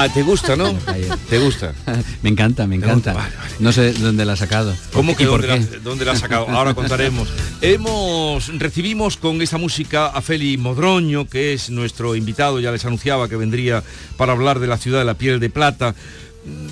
[0.00, 0.72] Ah, te gusta, ¿no?
[1.28, 1.74] ¿Te gusta?
[2.22, 3.28] me encanta, me encanta.
[3.58, 4.72] No sé dónde la ha sacado.
[4.92, 6.48] ¿Cómo que dónde, la, dónde la ha sacado?
[6.48, 7.28] Ahora contaremos.
[7.60, 13.28] Hemos recibimos con esta música a Feli Modroño, que es nuestro invitado, ya les anunciaba
[13.28, 13.82] que vendría
[14.16, 15.96] para hablar de la ciudad de la piel de plata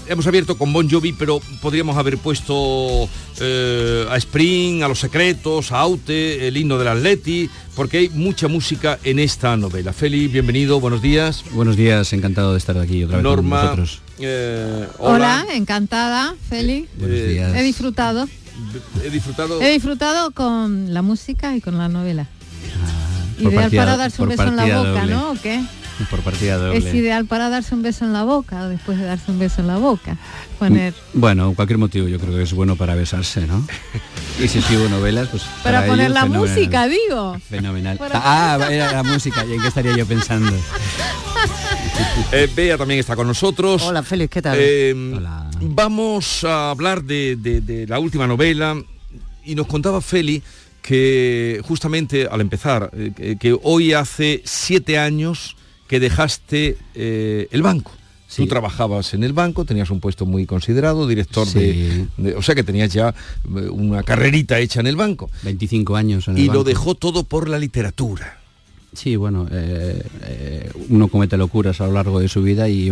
[0.09, 3.09] hemos abierto con Bon Jovi, pero podríamos haber puesto
[3.41, 8.49] eh, a Spring, a Los Secretos, a Aute, el himno del Atleti, porque hay mucha
[8.49, 9.93] música en esta novela.
[9.93, 11.45] Feli, bienvenido, buenos días.
[11.53, 14.01] Buenos días, encantado de estar aquí otra vez Norma, con vosotros.
[14.19, 15.47] Eh, hola.
[15.53, 16.89] encantada, Feli.
[16.99, 17.55] Buenos días.
[17.55, 18.29] He disfrutado.
[19.05, 19.61] He disfrutado.
[19.61, 22.27] He disfrutado con la música y con la novela.
[22.83, 25.33] Ah, Ideal para darse un beso en la boca, ¿no?
[25.33, 25.63] ¿O qué?
[26.05, 26.79] Por partida doble.
[26.79, 29.61] Es ideal para darse un beso en la boca o después de darse un beso
[29.61, 30.17] en la boca.
[30.59, 30.95] Poner...
[31.15, 33.67] Bueno, cualquier motivo yo creo que es bueno para besarse, ¿no?
[34.39, 35.45] Y si escribo novelas, pues...
[35.63, 37.39] Para, poner la música, digo.
[37.49, 37.99] Fenomenal.
[38.13, 39.47] Ah, era la música.
[39.47, 40.53] ¿Y en qué estaría yo pensando?
[42.33, 43.83] Eh, Bea también está con nosotros.
[43.83, 44.59] Hola, Félix, ¿qué tal?
[44.61, 44.95] Eh,
[45.61, 48.77] vamos a hablar de, la última novela
[49.45, 50.43] y nos contaba Feli
[50.83, 55.56] que justamente al empezar, eh, que hoy hace siete años
[55.89, 57.93] que dejaste eh, el banco.
[58.35, 62.65] Tú trabajabas en el banco, tenías un puesto muy considerado, director de, O sea que
[62.65, 65.31] tenías ya eh, una carrerita hecha en el banco.
[65.45, 68.36] 25 años en el Y lo dejó todo por la literatura.
[68.97, 72.91] Sí, bueno, eh, uno comete locuras a lo largo de su vida y,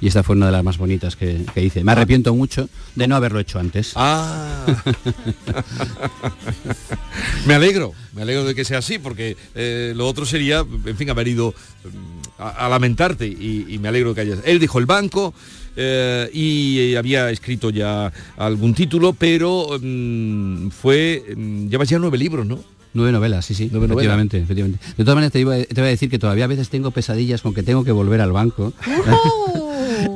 [0.00, 1.84] esta fue una de las más bonitas que, hice.
[1.84, 3.92] Me arrepiento mucho de no haberlo hecho antes.
[3.94, 4.64] Ah.
[7.46, 9.36] me alegro, me alegro de que sea así, porque
[9.94, 11.54] lo otro sería, en fin, haber ido
[12.38, 14.38] a, lamentarte y, me alegro que hayas.
[14.46, 15.34] Él dijo el banco.
[15.74, 22.44] Eh, y había escrito ya algún título, pero mm, fue, mm, llevas ya nueve libros,
[22.44, 22.62] ¿no?
[22.94, 24.84] Nueve novelas, sí, sí, efectivamente, efectivamente.
[24.96, 27.40] De todas maneras te, iba, te voy a decir que todavía a veces tengo pesadillas
[27.40, 28.72] con que tengo que volver al banco.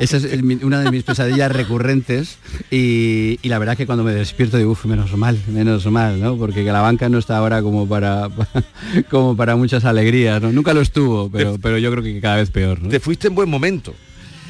[0.00, 2.38] Esa es una de mis pesadillas recurrentes
[2.70, 6.36] y, la verdad que cuando me despierto digo, uff, menos mal, menos mal, ¿no?
[6.36, 8.28] Porque la banca no está ahora como para,
[9.10, 10.52] como para muchas alegrías, ¿no?
[10.52, 12.80] Nunca lo estuvo, pero, pero yo creo que cada vez peor.
[12.88, 13.94] Te fuiste en buen momento.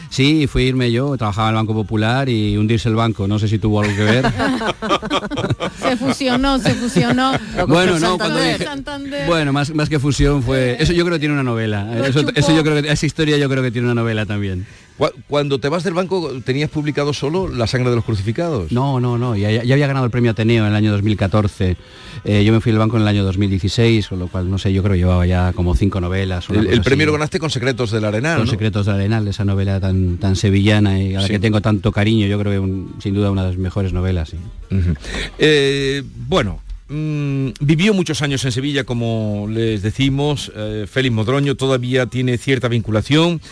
[0.09, 3.39] Sí, fui a irme yo, trabajaba en el Banco Popular y hundirse el banco, no
[3.39, 4.25] sé si tuvo algo que ver.
[5.81, 7.33] se fusionó, se fusionó.
[7.67, 8.39] Bueno, no, cuando
[9.27, 12.07] bueno, más, más que fusión fue, eso yo creo que tiene una novela.
[12.07, 14.67] Eso, eso, yo creo que esa historia yo creo que tiene una novela también.
[15.29, 18.73] Cuando te vas del banco, ¿tenías publicado solo La sangre de los crucificados?
[18.73, 19.37] No, no, no.
[19.37, 21.77] Ya, había ganado el premio Ateneo en el año 2014.
[22.25, 24.73] Eh, yo me fui al banco en el año 2016, con lo cual, no sé,
[24.73, 26.49] yo creo que llevaba ya como cinco novelas.
[26.49, 28.39] El, premio lo ganaste con Secretos del Arenal.
[28.39, 31.93] Con Secretos del Arenal, esa novela tan, tan sevillana y a la que tengo tanto
[31.93, 32.27] cariño.
[32.27, 34.33] Yo creo que sin duda una de las mejores novelas.
[35.39, 40.51] Eh, bueno, mm, vivió muchos años en Sevilla, como les decimos.
[40.57, 43.43] Eh, Félix Modroño todavía tiene cierta vinculación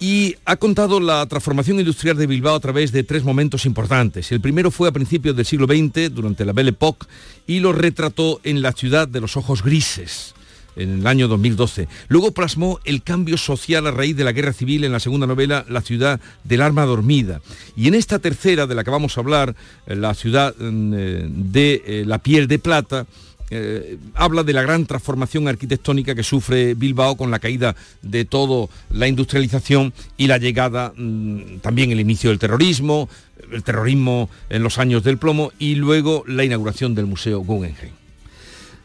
[0.00, 4.32] y ha contado la transformación industrial de Bilbao a través de tres momentos importantes.
[4.32, 7.06] El primero fue a principios del siglo XX, durante la Belle Époque,
[7.46, 10.34] y lo retrató en la ciudad de los ojos grises
[10.76, 11.88] en el año 2012.
[12.08, 15.66] Luego plasmó el cambio social a raíz de la guerra civil en la segunda novela,
[15.68, 17.42] La ciudad del arma dormida.
[17.76, 19.54] Y en esta tercera, de la que vamos a hablar,
[19.86, 23.06] la ciudad mm, eh, de eh, la piel de plata,
[23.50, 28.68] eh, habla de la gran transformación arquitectónica que sufre Bilbao con la caída de toda
[28.90, 33.08] la industrialización y la llegada, mm, también el inicio del terrorismo,
[33.52, 37.99] el terrorismo en los años del plomo y luego la inauguración del Museo Guggenheim.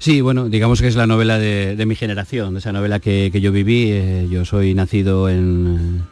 [0.06, 3.90] Sí, bueno, digamos que es la novela de, mi generación, esa novela que, yo viví.
[3.90, 6.04] Eh, yo soy nacido en,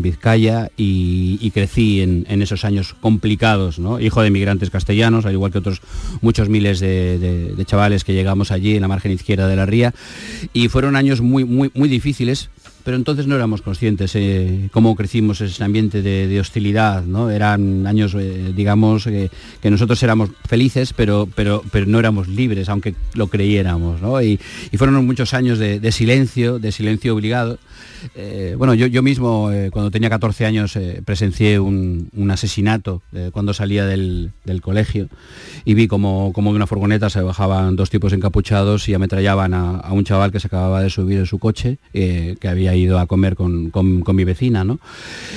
[0.00, 4.00] Vizcaya y, crecí en, esos años complicados, ¿no?
[4.00, 5.82] hijo de inmigrantes castellanos, al igual que otros
[6.22, 9.92] muchos miles de, chavales que llegamos allí en la margen izquierda de la ría.
[10.54, 12.48] Y fueron años muy, muy, muy difíciles,
[12.88, 17.28] pero entonces no éramos conscientes eh, cómo crecimos ese ambiente de, hostilidad, ¿no?
[17.28, 19.30] Eran años, eh, digamos, que
[19.70, 24.22] nosotros éramos felices, pero, pero, pero no éramos libres, aunque lo creyéramos, ¿no?
[24.22, 24.40] Y,
[24.78, 27.58] fueron muchos años de, silencio, de silencio obligado.
[28.14, 33.02] Eh, bueno, yo, yo mismo, cuando tenía 14 años, presencié un, asesinato
[33.32, 34.32] cuando salía del,
[34.62, 35.08] colegio
[35.64, 39.76] y vi como, como de una furgoneta se bajaban dos tipos encapuchados y ametrallaban a,
[39.76, 43.06] a un chaval que se acababa de subir en su coche, que había ido a
[43.06, 43.72] comer con,
[44.14, 44.78] mi vecina, ¿no?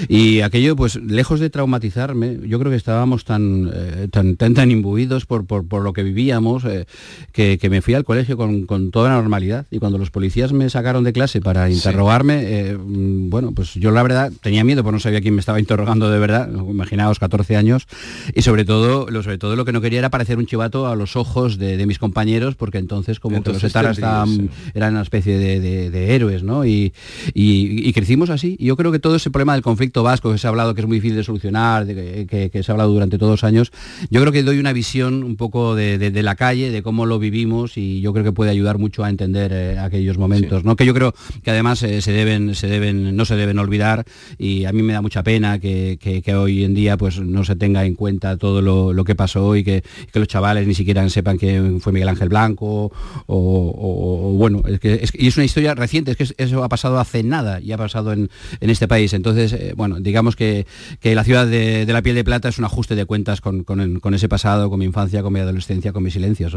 [0.07, 5.25] Y aquello, pues lejos de traumatizarme, yo creo que estábamos tan, eh, tan, tan, imbuidos
[5.25, 5.45] por,
[5.83, 6.85] lo que vivíamos, eh,
[7.31, 9.65] que, me fui al colegio con, toda la normalidad.
[9.71, 13.91] Y cuando los policías me sacaron de clase para interrogarme, eh, mm, bueno, pues yo
[13.91, 17.55] la verdad tenía miedo, porque no sabía quién me estaba interrogando de verdad, imaginaos 14
[17.55, 17.87] años,
[18.33, 20.95] y sobre todo, lo, sobre todo lo que no quería era parecer un chivato a
[20.95, 26.15] los ojos de, mis compañeros, porque entonces como que los etaras eran una especie de,
[26.15, 26.65] héroes, ¿no?
[26.65, 26.93] Y,
[27.33, 28.55] y, crecimos así.
[28.59, 30.81] Y yo creo que todo ese problema del conflicto vasco que se ha hablado que
[30.81, 33.71] es muy difícil de solucionar, de que, se ha hablado durante todos los años,
[34.09, 37.77] yo creo que doy una visión un poco de, la calle, de cómo lo vivimos
[37.77, 40.75] y yo creo que puede ayudar mucho a entender eh, aquellos momentos, ¿no?
[40.75, 41.13] Que yo creo
[41.43, 44.05] que además eh, se deben, se deben, no se deben olvidar
[44.37, 45.97] y a mí me da mucha pena que,
[46.35, 49.83] hoy en día pues no se tenga en cuenta todo lo, que pasó y que,
[50.13, 52.91] los chavales ni siquiera sepan que fue Miguel Ángel Blanco
[53.25, 57.10] o, bueno, es que y es una historia reciente, es que eso ha pasado hace
[57.11, 58.29] hace nada y ha pasado en,
[58.61, 59.13] este país.
[59.13, 60.65] Entonces, eh, bueno, digamos que,
[61.03, 63.65] la ciudad de, la piel de plata es un ajuste de cuentas con,
[64.13, 66.55] ese pasado, con mi infancia, con mi adolescencia, con mis silencios.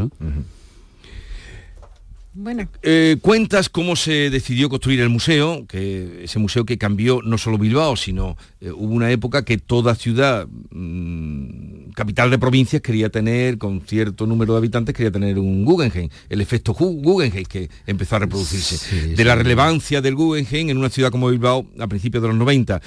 [2.37, 2.67] Bueno.
[2.81, 7.57] Eh, cuentas cómo se decidió construir el museo, que ese museo que cambió no solo
[7.57, 13.57] Bilbao, sino eh, hubo una época que toda ciudad mm, capital de provincias quería tener,
[13.57, 18.19] con cierto número de habitantes, quería tener un Guggenheim, el efecto Guggenheim que empezó a
[18.19, 19.15] reproducirse.
[19.15, 22.81] de la relevancia del Guggenheim en una ciudad como Bilbao a principios de los 90.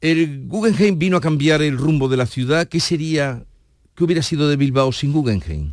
[0.00, 2.68] El Guggenheim vino a cambiar el rumbo de la ciudad.
[2.68, 3.44] ¿Qué sería,
[3.96, 5.72] qué hubiera sido de Bilbao sin Guggenheim?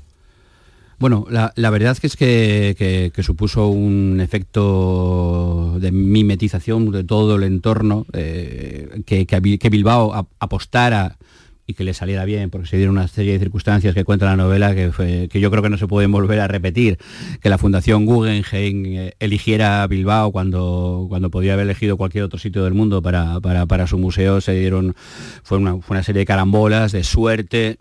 [1.00, 8.06] Bueno, la, verdad es que, que, supuso un efecto de mimetización de todo el entorno,
[8.12, 11.18] eh, que, que, Bilbao apostara
[11.66, 14.36] y que le saliera bien, porque se dieron una serie de circunstancias que cuenta la
[14.36, 16.98] novela que, que yo creo que no se pueden volver a repetir,
[17.42, 22.66] que la Fundación Guggenheim eh, eligiera Bilbao cuando, cuando podía haber elegido cualquier otro sitio
[22.66, 24.96] del mundo para, para, su museo, se dieron,
[25.44, 27.78] fue una, fue una serie de carambolas, de suerte,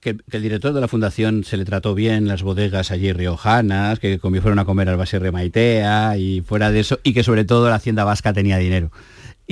[0.00, 4.18] que, el director de la fundación se le trató bien las bodegas allí riojanas, que
[4.18, 7.76] fueron a comer al Baserre Maitea y fuera de eso, y que sobre todo la
[7.76, 8.90] hacienda vasca tenía dinero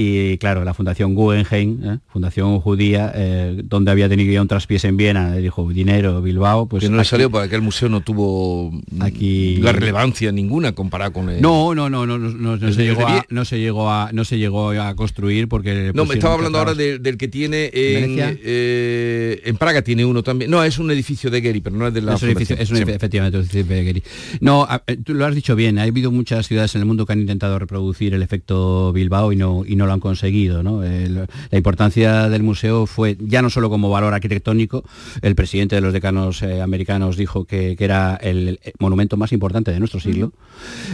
[0.01, 1.99] y claro, la Fundación Guggenheim, ¿eh?
[2.07, 6.85] Fundación Judía, eh, donde había tenido ya un traspiés en Viena, dijo dinero, Bilbao, pues...
[6.85, 11.31] Que no le salió porque aquel museo no tuvo aquí la relevancia ninguna comparada con
[11.31, 11.43] el...
[11.43, 14.71] No, no, no, no, no, se, llegó a, no se llegó a no se llegó
[14.71, 15.91] a construir porque...
[15.93, 20.49] No, me estaba hablando ahora del que tiene en, eh, en Praga tiene uno también.
[20.49, 22.71] No, es un edificio de Geri, pero no es de la es un edificio, es
[22.71, 24.03] un efectivamente un edificio de Geri.
[24.39, 24.69] No,
[25.05, 27.59] tú lo has dicho bien, ha habido muchas ciudades en el mundo que han intentado
[27.59, 30.63] reproducir el efecto Bilbao y no, y no lo han conseguido.
[30.63, 34.85] la importancia del museo fue ya no solo como valor arquitectónico,
[35.23, 39.79] el presidente de los decanos eh, americanos dijo que, era el, monumento más importante de
[39.79, 40.33] nuestro siglo,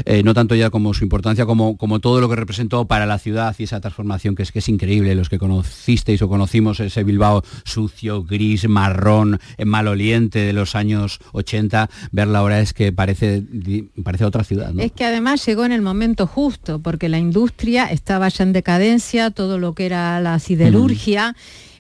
[0.05, 3.19] eh, no tanto ya como su importancia, como, como todo lo que representó para la
[3.19, 7.03] ciudad y esa transformación que es que es increíble, los que conocisteis o conocimos ese
[7.05, 13.43] Bilbao sucio, gris, marrón, maloliente de los años 80, verla ahora es que parece,
[14.03, 14.73] parece otra ciudad.
[14.79, 18.84] Es que además llegó en el momento justo, porque la industria estaba ya en decadencia
[19.31, 21.35] todo lo que era la siderurgia.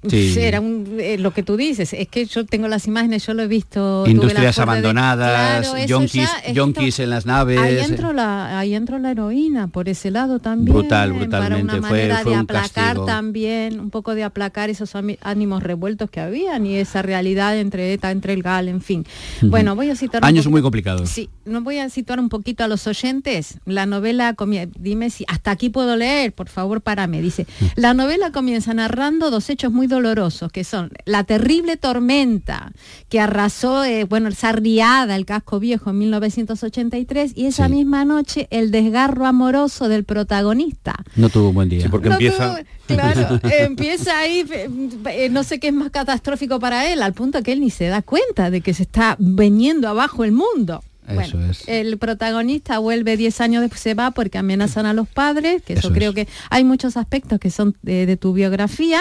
[0.37, 0.63] Era
[0.99, 4.05] eh, lo que tú dices, es que yo tengo las imágenes, yo lo he visto.
[4.07, 7.59] Industrias abandonadas, yonkis, en las naves.
[7.59, 10.77] Ahí entró, la, ahí entró la heroína, por ese lado también.
[10.77, 11.67] Brutal, brutalmente.
[11.67, 16.67] Para una manera de aplacar también, un poco de aplacar esos ánimos revueltos que habían
[16.67, 19.07] y esa realidad entre ETA, entre el GAL, en fin.
[19.43, 20.25] Bueno, voy a citar...
[20.25, 21.09] Años muy complicados.
[21.09, 23.59] Sí, no voy a situar un poquito a los oyentes.
[23.65, 24.35] La novela,
[24.79, 27.21] dime si hasta aquí puedo leer, por favor, párame.
[27.21, 27.47] Dice,
[27.77, 32.73] la novela comienza narrando dos hechos muy dolorosos, que son la terrible tormenta
[33.09, 38.49] que arrasó, eh, bueno, esa riada, el casco viejo en 1983, y esa misma noche
[38.51, 40.95] el desgarro amoroso del protagonista.
[41.17, 41.89] No tuvo un buen día.
[41.91, 42.63] porque empieza...
[42.87, 47.53] claro, empieza ahí, eh, no sé qué es más catastrófico para él, al punto que
[47.53, 50.83] él ni se da cuenta de que se está veniendo abajo el mundo.
[51.09, 51.69] Eso es.
[51.69, 55.93] El protagonista vuelve 10 años después, se va porque amenazan a los padres, que eso,
[55.93, 59.01] creo que hay muchos aspectos que son de, tu biografía.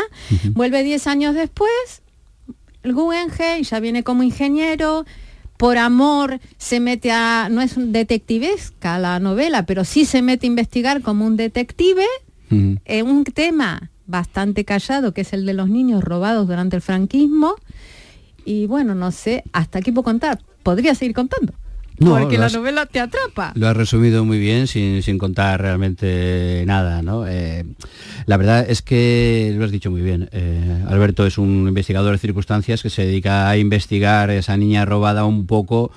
[0.52, 1.72] Vuelve 10 años después,
[2.84, 5.06] el Guggenheim ya viene como ingeniero,
[5.58, 10.46] por amor se mete a, no es un detectivesca la novela, pero sí se mete
[10.46, 12.06] a investigar como un detective
[12.50, 17.56] en un tema bastante callado, que es el de los niños robados durante el franquismo.
[18.46, 20.40] Y bueno, no sé, hasta aquí puedo contar.
[20.62, 21.54] Podría seguir contando.
[22.00, 23.54] Porque la novela te atrapa.
[23.56, 27.28] Lo has resumido muy bien sin, contar realmente nada, ¿no?
[27.28, 27.66] Eh,
[28.26, 30.30] la verdad es que lo has dicho muy bien.
[30.32, 35.26] Eh, Alberto es un investigador de circunstancias que se dedica a investigar esa niña robada
[35.26, 35.92] un poco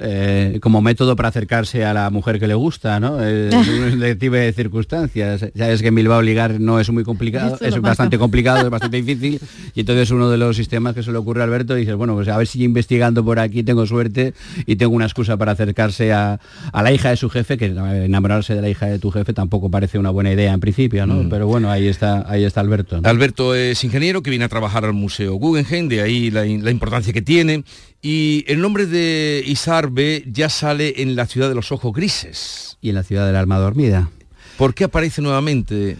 [0.00, 3.18] eh, como método para acercarse a la mujer que le gusta, ¿no?
[3.28, 5.44] Es un detective de circunstancias.
[5.56, 9.40] Sabes que en Bilbao ligar no es muy complicado, es bastante complicado, es bastante difícil.
[9.74, 12.28] Y entonces uno de los sistemas que se le ocurre a Alberto dice, bueno, pues
[12.28, 14.34] a ver si investigando por aquí tengo suerte
[14.66, 16.38] y tengo una excusa para acercarse a,
[16.72, 19.98] la hija de su jefe, que enamorarse de la hija de tu jefe tampoco parece
[19.98, 21.24] una buena idea en principio, ¿no?
[21.24, 21.28] Mm.
[21.28, 23.00] Pero bueno, ahí está, ahí está Alberto.
[23.02, 27.12] Alberto es ingeniero que viene a trabajar al Museo Guggenheim, de ahí la, la importancia
[27.12, 27.64] que tiene
[28.00, 32.78] y el nombre de Isarbe ya sale en la ciudad de los ojos grises.
[32.80, 34.10] Y en la ciudad del alma dormida.
[34.56, 35.96] ¿Por qué aparece nuevamente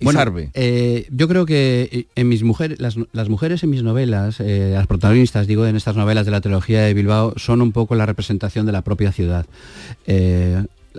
[0.00, 0.50] Isarbe?
[0.54, 4.86] Eh, yo creo que eh, en mis mujeres, las, mujeres en mis novelas, eh, las
[4.86, 8.66] protagonistas, digo, en estas novelas de la trilogía de Bilbao, son un poco la representación
[8.66, 9.46] de la propia ciudad.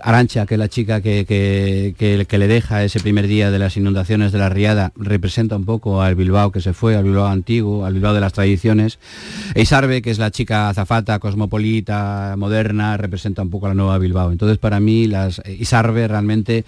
[0.02, 4.32] Arancha, que es la chica que, que, le deja ese primer día de las inundaciones
[4.32, 7.94] de la Riada, representa un poco al Bilbao que se fue, al Bilbao antiguo, al
[7.94, 8.98] Bilbao de las tradiciones.
[9.54, 14.32] Eisarbe, que es la chica azafata, cosmopolita, moderna, representa un poco a la nueva Bilbao.
[14.32, 16.64] Entonces, para mí, las Isarbe realmente,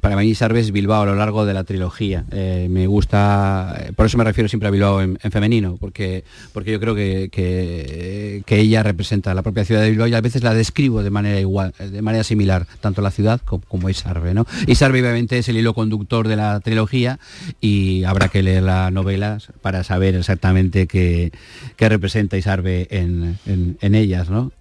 [0.00, 2.24] para mí Isarbe es Bilbao a lo largo de la trilogía.
[2.32, 6.80] Eh, me gusta, por eso me refiero siempre a Bilbao en, femenino, porque, porque yo
[6.80, 10.54] creo que, que, que ella representa la propia ciudad de Bilbao y a veces la
[10.54, 14.34] describo de manera igual, de manera similar tanto la ciudad como, Isarbe.
[14.34, 14.46] ¿no?
[14.66, 17.18] Isarbe obviamente es el hilo conductor de la trilogía
[17.60, 21.32] y habrá que leer las novelas para saber exactamente qué,
[21.78, 24.30] representa Isarbe en, en, ellas.
[24.30, 24.52] ¿no?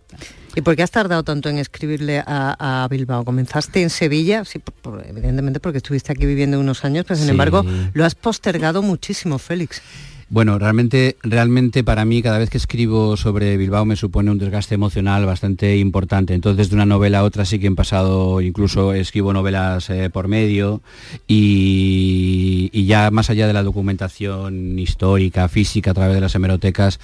[0.55, 3.23] ¿Y por qué has tardado tanto en escribirle a, Bilbao?
[3.25, 4.43] ¿Comenzaste en Sevilla?
[4.43, 4.59] Sí,
[5.07, 7.63] evidentemente porque estuviste aquí viviendo unos años, pero sin embargo
[7.93, 9.81] lo has postergado muchísimo, Félix.
[10.29, 14.75] Bueno, realmente, realmente para mí cada vez que escribo sobre Bilbao me supone un desgaste
[14.75, 16.33] emocional bastante importante.
[16.33, 20.27] Entonces de una novela a otra sí que han pasado, incluso escribo novelas eh, por
[20.27, 20.81] medio
[21.27, 26.99] y, ya más allá de la documentación histórica, física a través de las hemerotecas,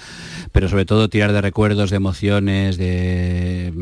[0.52, 3.72] pero sobre todo tirar de recuerdos, de emociones, de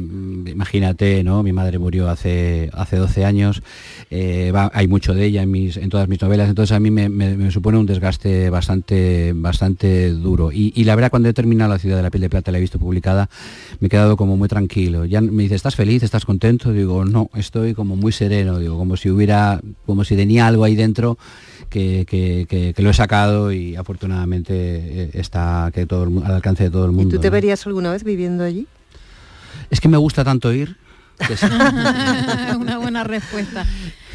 [0.63, 1.43] imagínate, ¿no?
[1.43, 3.63] Mi madre murió hace, hace 12 años,
[4.11, 7.51] eh, hay mucho de ella en, mis, en todas mis novelas, entonces a mí me
[7.51, 10.51] supone un desgaste bastante bastante duro.
[10.53, 12.61] Y, la verdad, cuando he terminado La ciudad de la piel de plata, la he
[12.61, 13.29] visto publicada,
[13.81, 15.05] me he quedado como muy tranquilo.
[15.05, 16.03] Ya me dice, ¿estás feliz?
[16.03, 16.73] ¿Estás contento?
[16.73, 20.77] Digo, no, estoy como muy sereno, digo, como si hubiera, como si tenía algo ahí
[20.77, 21.19] dentro
[21.69, 26.93] que, lo he sacado y afortunadamente eh, está que todo al alcance de todo el
[26.93, 27.09] mundo.
[27.09, 28.67] ¿Y tú te verías alguna vez viviendo allí?
[29.73, 30.77] Es que me gusta tanto ir.
[32.61, 33.65] Una buena respuesta.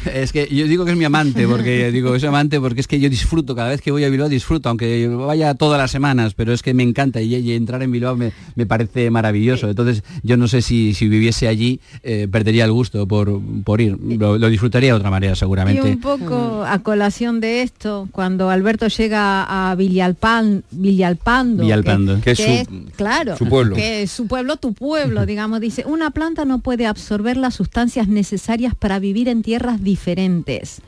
[0.14, 3.00] Es que yo digo que es mi amante, porque digo es amante porque es que
[3.00, 6.52] yo disfruto, cada vez que voy a Bilbao disfruto, aunque vaya todas las semanas, pero
[6.52, 8.32] es que me encanta y, entrar en Bilbao me,
[8.66, 9.68] parece maravilloso.
[9.68, 13.96] Entonces yo no sé si, si viviese allí eh, perdería el gusto por, por ir.
[13.98, 15.88] Lo, disfrutaría de otra manera seguramente.
[15.88, 21.64] Y un poco a colación de esto, cuando Alberto llega a Villalpan, Villalpando,
[22.22, 23.76] que, es, su, claro, pueblo.
[23.76, 28.08] que es su pueblo, tu pueblo, digamos, dice, una planta no puede absorber las sustancias
[28.08, 30.82] necesarias para vivir en tierras diferentes.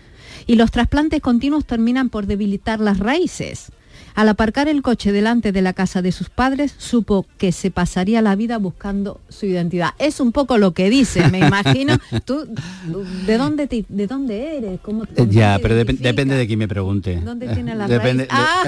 [0.47, 3.73] Y los trasplantes continuos terminan por debilitar las raíces.
[4.14, 8.23] Al aparcar el coche delante de la casa de sus padres, supo que se pasaría
[8.23, 9.90] la vida buscando su identidad.
[9.99, 11.99] Es un poco lo que dice, me imagino.
[12.25, 12.47] ¿Tú,
[13.26, 14.81] ¿de, dónde de dónde eres?
[14.81, 17.21] ¿Cómo, ya, pero depende de quién me pregunte.
[17.21, 18.64] ¿Dónde tiene la depende, ah.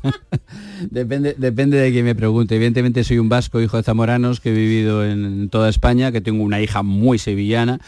[0.90, 2.56] depende, depende de quién me pregunte.
[2.56, 6.42] Evidentemente soy un vasco, hijo de zamoranos, que he vivido en toda España, que tengo
[6.42, 7.80] una hija muy sevillana,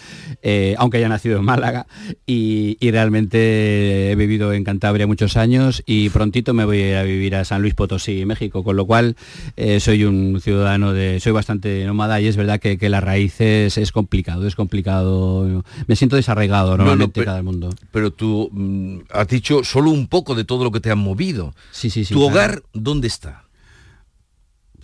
[0.43, 1.87] eh, aunque haya nacido en Málaga,
[2.27, 7.45] y, realmente he vivido en Cantabria muchos años y prontito me voy a vivir a
[7.45, 9.17] San Luis Potosí, México, con lo cual
[9.57, 13.79] eh, soy un ciudadano de, soy bastante nómada y es verdad que, que las raíces
[13.79, 15.65] es complicado, es complicado.
[15.87, 17.71] Me siento desarraigado normalmente cada mundo.
[17.91, 21.55] Pero tú mm, has dicho solo un poco de todo lo que te han movido.
[21.71, 22.15] Sí, sí, sí.
[22.15, 23.45] ¿Tu hogar dónde está?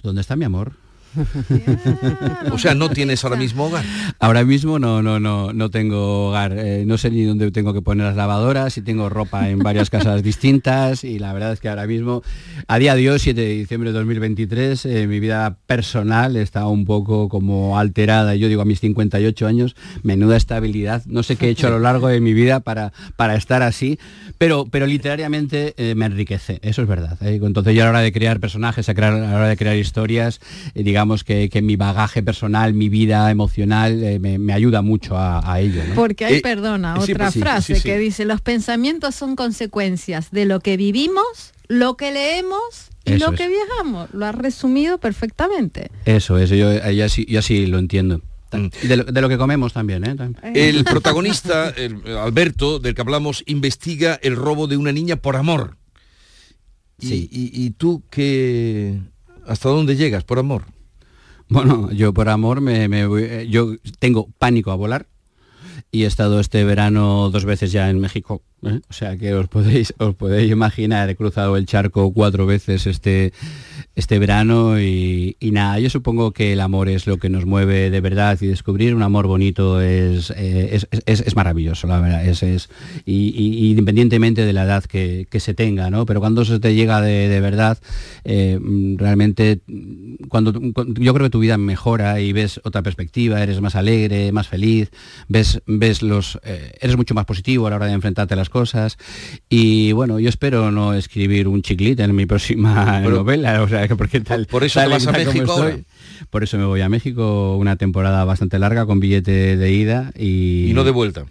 [0.03, 0.80] ¿Dónde está mi amor?
[2.53, 3.85] o sea, no tienes ahora mismo hogar.
[4.19, 6.55] Ahora mismo no, no, no, no tengo hogar.
[6.57, 9.91] Eh, no sé ni dónde tengo que poner las lavadoras y tengo ropa en varias
[9.91, 12.23] casas distintas y la verdad es que ahora mismo,
[12.69, 16.85] a día de hoy, 7 de diciembre de 2023, eh, mi vida personal está un
[16.85, 18.35] poco como alterada.
[18.37, 21.03] Yo digo a mis 58 años, menuda estabilidad.
[21.07, 23.99] No sé qué he hecho a lo largo de mi vida para, para estar así,
[24.39, 26.61] pero, pero literariamente eh, me enriquece.
[26.63, 27.19] Eso es verdad.
[27.21, 29.77] Entonces yo a la hora de crear personajes, a, crear, a la hora de crear
[29.77, 30.41] historias,
[30.75, 35.17] digamos digamos que, que mi bagaje personal, mi vida emocional, eh, me, me ayuda mucho
[35.17, 35.83] a, a ello.
[35.89, 35.95] ¿no?
[35.95, 37.89] Porque hay, Eh, perdona, sí, otra pues sí, frase sí, sí.
[37.89, 42.61] que dice, los pensamientos son consecuencias de lo que vivimos, lo que leemos
[43.07, 43.41] y Eso lo es.
[43.41, 44.11] que viajamos.
[44.13, 45.91] Lo has resumido perfectamente.
[46.05, 48.21] Eso, eso, yo, yo, así, yo así lo entiendo.
[48.53, 48.67] Mm.
[48.87, 50.17] De lo, de lo que comemos también, ¿eh?
[50.55, 55.79] El protagonista, el- Alberto, del que hablamos, investiga el robo de una niña por amor.
[56.99, 57.29] Y, Sí.
[57.33, 59.01] y- y tú qué...
[59.47, 60.65] ¿Hasta dónde llegas por amor?
[61.51, 65.07] Bueno, yo por amor me, me voy- eh, yo tengo pánico a volar
[65.91, 68.43] y he estado este verano dos veces ya en México.
[68.65, 68.81] ¿Eh?
[68.89, 73.33] O sea que os podéis, os podéis imaginar, he cruzado el charco cuatro veces este,
[73.95, 77.91] este verano y, y nada, yo supongo que el amor es lo que nos mueve
[77.91, 82.27] de verdad y descubrir un amor bonito es, eh, es, es- maravilloso, la verdad.
[82.27, 82.69] Es, es,
[83.07, 86.05] y, independientemente de la edad que, que se tenga, ¿no?
[86.07, 87.79] Pero cuando se te llega de, de verdad,
[88.25, 88.59] eh,
[88.97, 89.61] realmente
[90.29, 90.53] cuando,
[90.99, 94.91] yo creo que tu vida mejora y ves otra perspectiva, eres más alegre, más feliz,
[95.29, 98.99] ves, ves los, eres mucho más positivo a la hora de enfrentarte a las cosas.
[99.49, 103.89] Y bueno, yo espero no escribir un chiclite en mi próxima Pero- novela, o sea,
[103.89, 105.79] que porque tal, Por eso tal vas a México ahora.
[106.29, 110.69] Por eso me voy a México, una temporada bastante larga con billete de ida y,
[110.71, 111.25] Y no de vuelta.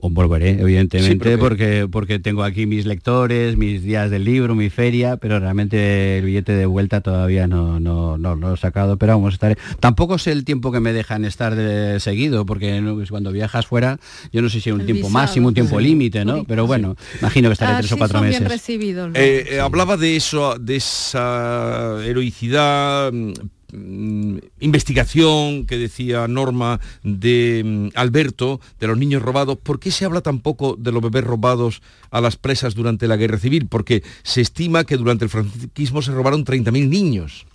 [0.00, 5.16] O volveré, evidentemente, porque, porque tengo aquí mis lectores, mis días del libro, mi feria,
[5.16, 9.34] pero realmente el billete de vuelta todavía no, no, no lo he sacado, pero vamos,
[9.34, 9.56] estaré.
[9.80, 13.98] Tampoco sé el tiempo que me dejan estar de seguido, porque pues cuando viajas fuera,
[14.32, 15.84] yo no sé si hay un El tiempo visado, máximo, un tiempo sí.
[15.84, 16.44] límite, ¿no?
[16.44, 18.94] Pero bueno, imagino que estaré Ah, tres o cuatro son bien meses.
[18.94, 19.10] ¿no?
[19.14, 23.32] Eh, eh, hablaba de eso, de esa heroicidad, mm,
[23.72, 29.58] investigación que decía Norma de mm, Alberto, de los niños robados.
[29.58, 33.16] ¿Por qué se habla tan poco de los bebés robados a las presas durante la
[33.16, 33.66] guerra civil?
[33.68, 37.46] Porque se estima que durante el franquismo se robaron 30.000 niños.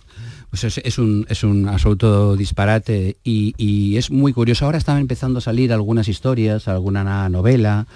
[0.54, 4.66] Pues es, es un, es un absoluto disparate y, y es muy curioso.
[4.66, 7.88] Ahora están empezando a salir algunas historias, alguna novela.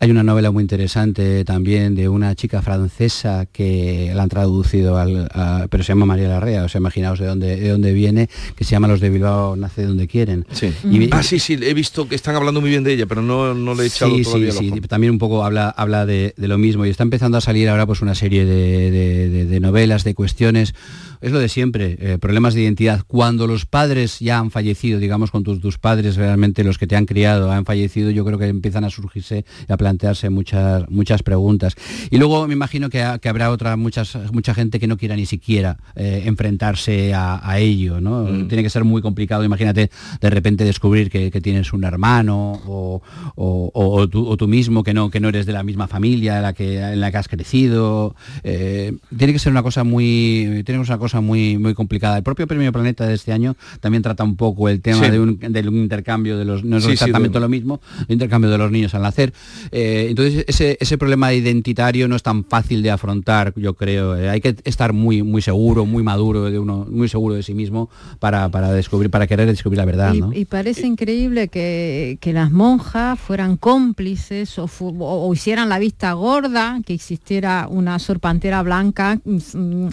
[0.00, 5.28] Hay una novela muy interesante también de una chica francesa que la han traducido, al,
[5.32, 8.64] a- pero se llama María Larrea, o sea, imaginaos de dónde, de dónde viene, que
[8.64, 10.46] se llama Los de Bilbao nace donde quieren.
[10.50, 10.72] Sí.
[10.90, 13.54] Y- Ah, sí, sí, he visto que están hablando muy bien de ella, pero no,
[13.54, 16.34] no le he echado sí, todavía sí, el sí, también un poco habla, habla de,
[16.36, 19.44] de lo mismo y está empezando a salir ahora pues una serie de, de- de-
[19.44, 20.74] de novelas, de cuestiones.
[21.20, 23.02] Es lo de siempre, eh, problemas de identidad.
[23.06, 26.96] Cuando los padres ya han fallecido, digamos, con tus, tus padres realmente los que te
[26.96, 31.22] han criado han fallecido, yo creo que empiezan a surgirse y a plantearse muchas, muchas
[31.22, 31.74] preguntas.
[32.10, 35.14] Y luego me imagino que, ha- que habrá otra, muchas, mucha gente que no quiera
[35.14, 38.24] ni siquiera eh, enfrentarse a, a ello, ¿no?
[38.24, 38.48] Mm.
[38.48, 43.02] Tiene que ser muy complicado, imagínate de repente descubrir que, que tienes un hermano o,
[43.36, 46.42] o- tú, o tú mismo que no, que no eres de la misma familia en
[46.42, 48.14] la que, en la que has crecido.
[48.42, 52.16] Eh, tiene que ser una cosa muy, tiene que ser una cosa muy, muy complicada.
[52.18, 55.10] El propio Premio Planeta de este año también trata un poco el tema Sí.
[55.10, 58.12] de un, del intercambio de los, no es Sí, sí, exactamente de- lo mismo, el
[58.12, 59.32] intercambio de los niños al nacer.
[59.72, 64.16] Eh, entonces ese, ese problema identitario no es tan fácil de afrontar, yo creo.
[64.16, 67.54] Eh, hay que estar muy, muy seguro, muy maduro de uno, muy seguro de sí
[67.54, 67.88] mismo
[68.18, 70.32] para, para descubrir, para querer descubrir la verdad, Y, ¿no?
[70.34, 75.78] y parece increíble que, que las monjas fueran cómplices o, fu- o- o hicieran la
[75.78, 79.18] vista gorda, que existiera una sorpantera blanca.
[79.24, 79.88] mm,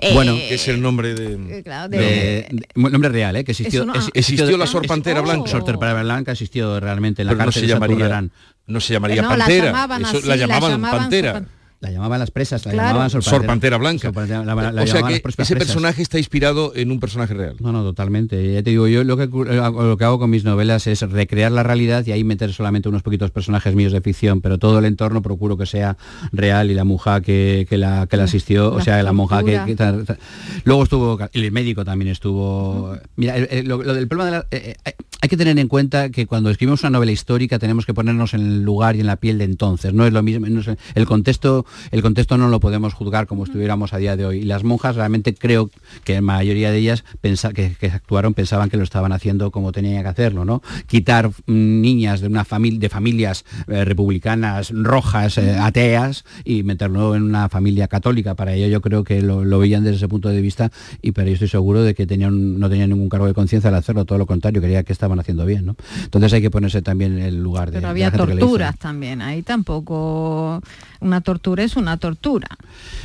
[0.00, 1.58] eh, Bueno, Que es el nombre de...
[1.58, 3.44] eh, claro, de, de- de- nombre real, ¿eh?
[3.44, 5.24] que existió, Es una- es- Existió la es- sorpantera Oh.
[5.24, 5.50] blanca.
[5.50, 8.24] Sorpantera blanca existió realmente en la Pero no cárcel se de llamaría,
[8.66, 9.64] no se llamaría No, la pantera.
[9.66, 11.44] llamaban Eso- así, la la llamaban llamaban pantera.
[11.84, 12.88] La llamaban las presas, la Claro.
[12.88, 14.08] llamaban sorpantera, Sorpantera blanca.
[14.08, 15.52] Sorpantera- la- la o sea que ese presas.
[15.52, 17.56] personaje está inspirado en un personaje real.
[17.60, 18.52] No, no, totalmente.
[18.54, 21.62] Ya te digo, yo lo que, lo que hago con mis novelas es recrear la
[21.62, 25.20] realidad y ahí meter solamente unos poquitos personajes míos de ficción, pero todo el entorno
[25.20, 25.96] procuro que sea
[26.32, 29.54] real y la monja que, que la, que la asistió, o sea, la monja que...
[29.56, 29.92] estructura.
[29.92, 30.20] que ta- ta-
[30.64, 32.96] luego estuvo, y el médico también estuvo...
[33.16, 34.46] Mira, el- el- lo, lo del problema de la...
[34.50, 34.92] eh, eh,
[35.24, 38.42] hay que tener en cuenta que cuando escribimos una novela histórica tenemos que ponernos en
[38.42, 39.94] el lugar y en la piel de entonces.
[39.94, 43.44] No es lo mismo, no es- el contexto, el contexto no lo podemos juzgar como
[43.44, 44.40] estuviéramos a día de hoy.
[44.40, 45.70] Y las monjas realmente creo
[46.04, 49.72] que la mayoría de ellas pensa- que, que actuaron pensaban que lo estaban haciendo como
[49.72, 50.60] tenían que hacerlo, ¿no?
[50.86, 57.14] Quitar mm, niñas de una familia de familias eh, republicanas rojas, eh, ateas, y meterlo
[57.16, 58.34] en una familia católica.
[58.34, 61.28] Para ello yo creo que lo, lo veían desde ese punto de vista y pero
[61.28, 64.18] yo estoy seguro de que tenían, no tenían ningún cargo de conciencia al hacerlo, todo
[64.18, 65.76] lo contrario, creía que estaban estaban haciendo bien, ¿no?
[66.02, 67.78] Entonces hay que ponerse también en el lugar de...
[67.78, 70.62] Pero había torturas también, ahí tampoco
[71.04, 72.48] una tortura es una tortura.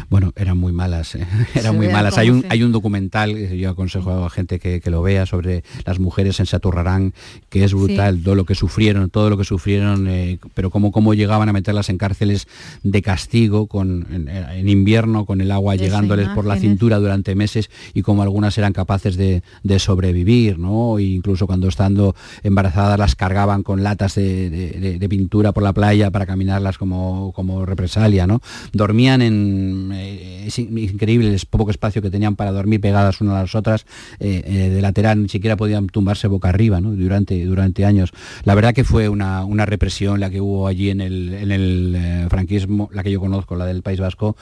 [0.09, 1.27] Bueno, eran muy malas, ¿eh?
[1.53, 2.17] eran muy malas.
[2.17, 6.39] Hay un, hay un documental, yo aconsejo a gente que, lo vea, sobre las mujeres
[6.39, 7.13] en Saturrarán,
[7.49, 11.13] que es brutal, todo lo que sufrieron, todo lo que sufrieron, eh, pero cómo, cómo
[11.13, 12.47] llegaban a meterlas en cárceles
[12.83, 18.01] de castigo, con, en, invierno, con el agua llegándoles por la cintura durante meses y
[18.01, 19.43] cómo algunas eran capaces de,
[19.79, 20.99] sobrevivir, ¿no?
[20.99, 21.67] E incluso cuando
[21.99, 27.65] estando embarazadas las cargaban con latas de, pintura por la playa para caminarlas como, como
[27.87, 28.41] Salia, ¿no?
[28.73, 29.91] Dormían en...
[29.93, 33.85] Eh, es increíble el poco espacio que tenían para dormir pegadas unas a las otras,
[34.19, 36.91] eh, eh, de lateral, ni siquiera podían tumbarse boca arriba, ¿no?
[36.91, 38.11] Durante, durante años.
[38.43, 42.89] La verdad que fue una, represión la que hubo allí en el, en el franquismo,
[42.93, 44.35] la que yo conozco, la del País Vasco,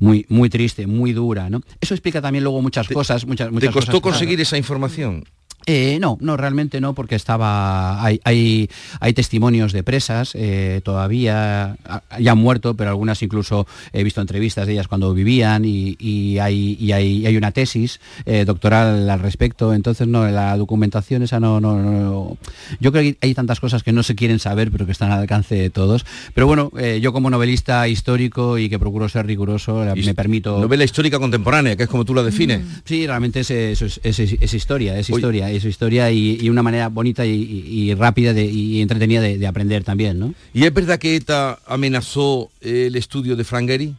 [0.00, 1.60] muy, muy triste, muy dura, ¿no?
[1.80, 5.24] Eso explica también luego muchas cosas, muchas, muchas ¿Te costó conseguir esa información?
[5.66, 8.04] Eh, no, no, realmente no, porque estaba.
[8.04, 8.68] Hay, hay,
[9.00, 11.76] hay testimonios de presas eh, todavía,
[12.18, 16.76] ya han muerto, pero algunas incluso he visto entrevistas de ellas cuando vivían y, hay,
[16.80, 19.72] y hay, una tesis eh, doctoral al respecto.
[19.74, 22.36] Entonces, no, la documentación esa no, no, no,
[22.80, 25.20] Yo creo que hay tantas cosas que no se quieren saber, pero que están al
[25.20, 26.04] alcance de todos.
[26.34, 30.58] Pero bueno, yo como novelista histórico y que procuro ser riguroso, me permito.
[30.60, 32.62] Novela histórica contemporánea, que es como tú la defines.
[32.84, 37.94] Sí, realmente es, es, historia, es historia y su historia y, una manera bonita y,
[37.94, 40.34] rápida y entretenida de, aprender también, ¿no?
[40.54, 43.94] ¿Y es verdad que ETA amenazó el estudio de Frank Gehry?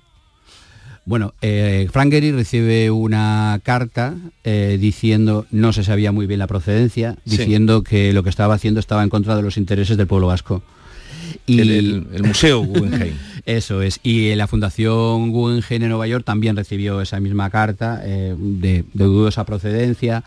[1.06, 6.48] Bueno, eh, Frank Gehry recibe una carta eh, diciendo, no se sabía muy bien la
[6.48, 10.28] procedencia, diciendo que lo que estaba haciendo estaba en contra de los intereses del pueblo
[10.28, 10.64] vasco.
[11.46, 13.14] Y el, Museo Guggenheim.
[13.46, 14.00] Eso es.
[14.04, 19.46] Y la Fundación Guggenheim en Nueva York también recibió esa misma carta eh, de, dudosa
[19.46, 20.24] procedencia.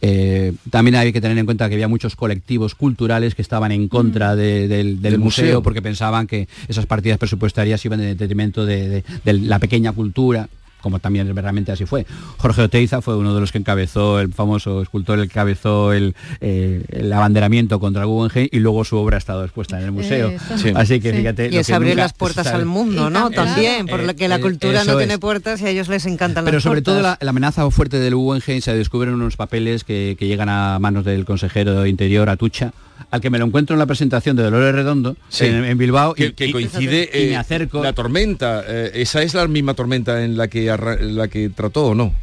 [0.00, 3.88] Eh, también hay que tener en cuenta que había muchos colectivos culturales que estaban en
[3.88, 4.38] contra mm.
[4.38, 10.48] del, museo, porque pensaban que esas partidas presupuestarias iban en detrimento de la pequeña cultura
[10.80, 12.06] como también realmente así fue.
[12.38, 16.14] Jorge Oteiza fue uno de los que encabezó, el famoso escultor, el que encabezó el,
[16.40, 19.92] eh, el abanderamiento contra el Guggenheim y luego su obra ha estado expuesta en el
[19.92, 20.32] museo.
[20.74, 21.50] Así que fíjate...
[21.50, 23.30] Y es abrir las puertas al mundo, ¿no?
[23.30, 26.44] También, por lo que la eh, cultura no tiene puertas y a ellos les encantan
[26.44, 30.26] Pero las sobre todo la, amenaza fuerte del Guggenheim se descubren unos papeles que, que
[30.26, 32.72] llegan a manos del consejero de Interior, Atucha,
[33.10, 36.52] al que me lo encuentro en la presentación de Dolores Redondo en, Bilbao que, y,
[36.52, 37.82] coincide y me eh, acerco.
[37.82, 40.66] la tormenta eh, esa es la misma tormenta en la que
[41.00, 42.14] la que trató o no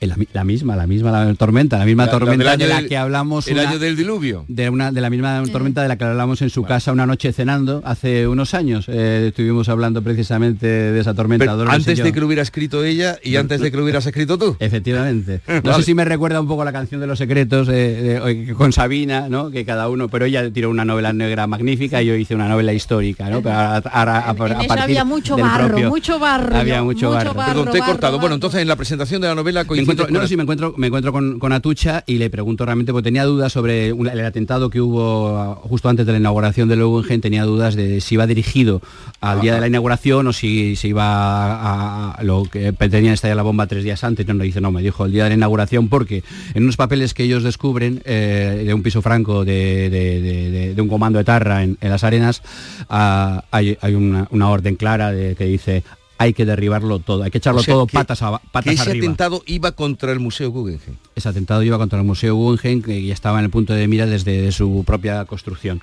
[0.00, 3.48] la, misma, la misma tormenta, la misma tormenta de la que hablamos.
[3.48, 4.44] El año del diluvio.
[4.48, 7.32] De, una, de la misma tormenta de la que hablamos en su casa una noche
[7.32, 8.86] cenando hace unos años.
[8.88, 11.52] Eh, estuvimos hablando precisamente de esa tormenta.
[11.68, 14.56] antes de que lo hubiera escrito ella y antes de que lo hubieras escrito tú.
[14.58, 15.40] Efectivamente.
[15.66, 17.68] No sé si me recuerda un poco la canción de los secretos
[18.56, 19.50] con Sabina, ¿no?
[19.50, 22.72] que cada uno, pero ella tiró una novela negra magnífica y yo hice una novela
[22.72, 23.28] histórica.
[23.30, 23.42] ¿no?
[23.42, 23.56] Pero
[24.80, 26.56] había mucho barro, mucho barro.
[26.56, 27.34] Había mucho, barro.
[27.34, 28.18] Perdón, te he cortado.
[28.18, 29.64] Bueno, entonces en la presentación de la novela
[30.10, 33.52] no, sí, me encuentro, me encuentro con, Atucha y le pregunto realmente, porque tenía dudas
[33.52, 37.74] sobre el atentado que hubo ah, justo antes de la inauguración del Guggenheim, tenía dudas
[37.74, 38.82] de si iba dirigido
[39.20, 43.42] al día de la inauguración o si se iba a, lo que pretendían estallar la
[43.42, 44.26] bomba tres días antes.
[44.26, 46.22] No, no dice, no, me dijo el día de la inauguración porque
[46.54, 51.24] en unos papeles que ellos descubren eh, de un piso franco de, un comando de
[51.24, 52.42] Tarra en, las arenas,
[52.88, 55.82] ah, hay, una, una, orden clara de, que dice
[56.18, 60.12] hay que derribarlo todo, hay que echarlo todo patas, a, patas ese atentado iba contra
[60.12, 60.96] el Museo Guggenheim.
[61.14, 64.06] Ese atentado iba contra el Museo Guggenheim, que ya estaba en el punto de mira
[64.06, 65.82] desde su propia construcción.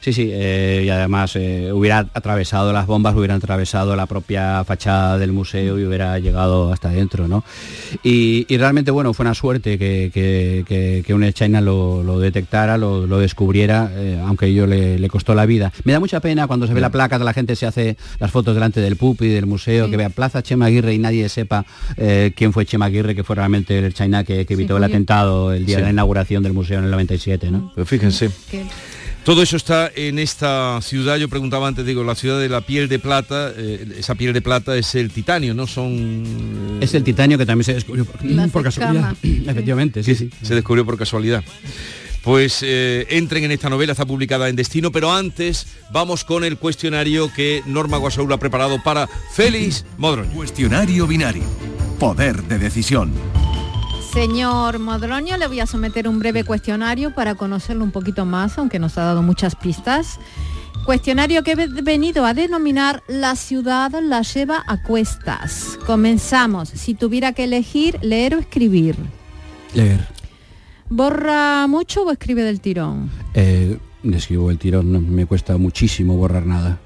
[0.00, 5.18] Sí, sí, eh, y además eh, hubiera atravesado las bombas, hubieran atravesado la propia fachada
[5.18, 7.44] del museo y hubiera llegado hasta adentro, ¿no?
[8.02, 13.90] Y, realmente, bueno, fue una suerte que, que, que, un China lo, detectara, lo, descubriera,
[13.94, 15.70] eh, aunque ello le, costó la vida.
[15.84, 18.30] Me da mucha pena cuando se ve la placa, de la gente se hace las
[18.30, 21.66] fotos delante del pupi, del museo, que vea Plaza Chema Aguirre y nadie sepa
[22.34, 25.76] quién fue Chema Aguirre, que fue realmente el China que, evitó el atentado el día
[25.76, 27.70] de la inauguración del museo en el 97, ¿no?
[27.74, 28.30] Pero fíjense.
[29.24, 32.88] Todo eso está en esta ciudad, yo preguntaba antes, digo, la ciudad de la piel
[32.88, 35.66] de plata, eh, esa piel de plata es el titanio, ¿no?
[35.66, 36.24] Son...
[36.80, 39.14] Eh, es el titanio que también se descubrió por, casualidad.
[39.22, 40.30] Efectivamente, sí, sí.
[40.42, 41.44] Se descubrió por casualidad.
[42.22, 46.56] Pues eh, entren en esta novela, está publicada en Destino, pero antes vamos con el
[46.56, 50.28] cuestionario que Norma Guasaúl ha preparado para Félix Modron.
[50.28, 51.44] Cuestionario binario.
[51.98, 53.12] Poder de decisión.
[54.12, 58.80] Señor Modroño, le voy a someter un breve cuestionario para conocerlo un poquito más, aunque
[58.80, 60.18] nos ha dado muchas pistas.
[60.84, 65.78] Cuestionario que he venido a denominar La ciudad la lleva a cuestas.
[65.86, 66.70] Comenzamos.
[66.70, 68.96] Si tuviera que elegir, leer o escribir.
[69.74, 70.08] Leer.
[70.88, 73.10] ¿Borra mucho o escribe del tirón?
[73.34, 76.80] Eh, escribo el tirón, no me cuesta muchísimo borrar nada.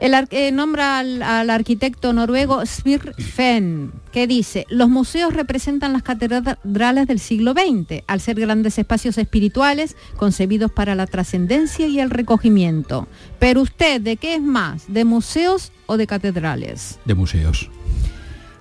[0.00, 7.06] El eh, nombra al, arquitecto noruego Svirr Fenn, que dice, los museos representan las catedrales
[7.06, 13.08] del siglo XX, al ser grandes espacios espirituales concebidos para la trascendencia y el recogimiento.
[13.38, 14.84] Pero usted, ¿de qué es más?
[14.88, 16.98] ¿De museos o de catedrales?
[17.04, 17.68] De museos.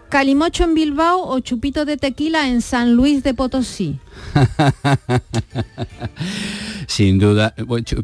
[0.10, 4.00] ¿Calimocho en Bilbao o chupito de tequila en San Luis de Potosí?
[6.88, 7.54] Sin duda.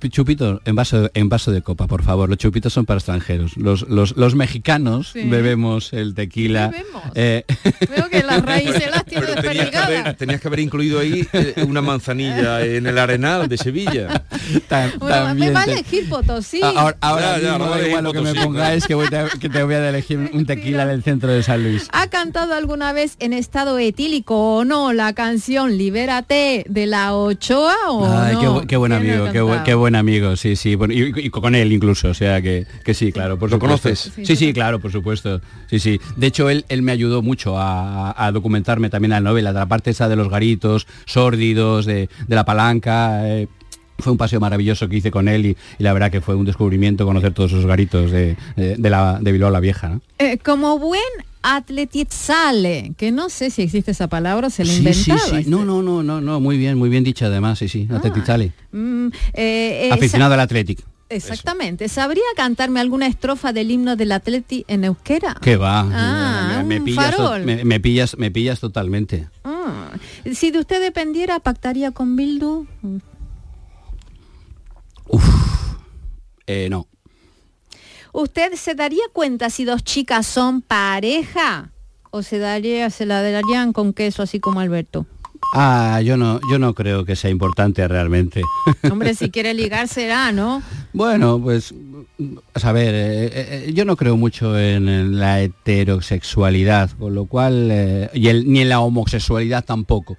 [0.09, 2.29] Chupito en vaso, en vaso de copa, por favor.
[2.29, 3.57] Los chupitos son para extranjeros.
[3.57, 6.71] Los, los, mexicanos bebemos el tequila.
[7.15, 7.43] Eh,
[7.95, 11.65] Veo que las raíces las tiene tenías que, haber, tenías que haber incluido ahí eh,
[11.67, 14.23] una manzanilla en el arenal de Sevilla.
[15.35, 16.61] me va a elegir Potosí.
[16.61, 18.95] Ahora, ahora ya, igual lo que me pongáis que,
[19.39, 21.87] que te voy a elegir un tequila del centro de San Luis.
[21.91, 27.73] ¿Ha cantado alguna vez en estado etílico o no la canción Libérate de la Ochoa
[27.89, 28.37] o Ay,
[28.67, 29.25] qué, buen amigo,
[29.63, 33.39] qué, buen amigo, sí, sí, y, con él incluso, o sea que, que sí, claro.
[33.39, 34.11] Por ¿Lo conoces?
[34.23, 35.41] Sí, sí, claro, por supuesto.
[35.67, 35.99] Sí, sí.
[36.15, 39.89] De hecho, él, él me ayudó mucho a, documentarme también la novela, de la parte
[39.89, 43.27] esa de los garitos, sórdidos, de, la palanca.
[43.27, 43.47] Eh,
[43.97, 47.07] fue un paseo maravilloso que hice con él y, la verdad que fue un descubrimiento
[47.07, 50.01] conocer todos esos garitos de, de, la, de Bilbao la Vieja.
[50.19, 51.01] Eh, como buen
[51.45, 55.43] atletizale, que no sé si existe esa palabra, se la sí, Sí, sí.
[55.45, 58.51] No, no, no, no, no, muy bien, muy bien dicha además, sí, sí, ah, atletizale.
[58.71, 60.83] Mm, eh, Aficionado al Athletic.
[61.07, 61.87] Exactamente.
[61.87, 65.35] ¿Sabría cantarme alguna estrofa del himno del Atleti en euskera?
[65.39, 65.81] Que va.
[65.91, 69.29] Ah, me, pillas, me, pillas, me pillas totalmente.
[69.43, 69.91] Ah,
[70.33, 72.65] si de usted dependiera, pactaría con Bildu.
[75.07, 75.23] Uf,
[76.47, 76.87] eh, no.
[78.15, 81.73] ¿Usted se daría cuenta si dos chicas son pareja?
[82.11, 85.05] ¿O se, daría, se la darían con queso así como Alberto?
[85.53, 88.41] Ah, yo no, yo no creo que sea importante realmente.
[88.89, 90.63] Hombre, si quiere ligar será, ¿no?
[90.93, 91.73] Bueno, pues
[92.63, 98.09] a ver, eh, eh, yo no creo mucho en, la heterosexualidad, con lo cual, eh,
[98.13, 100.15] y ni en la homosexualidad tampoco.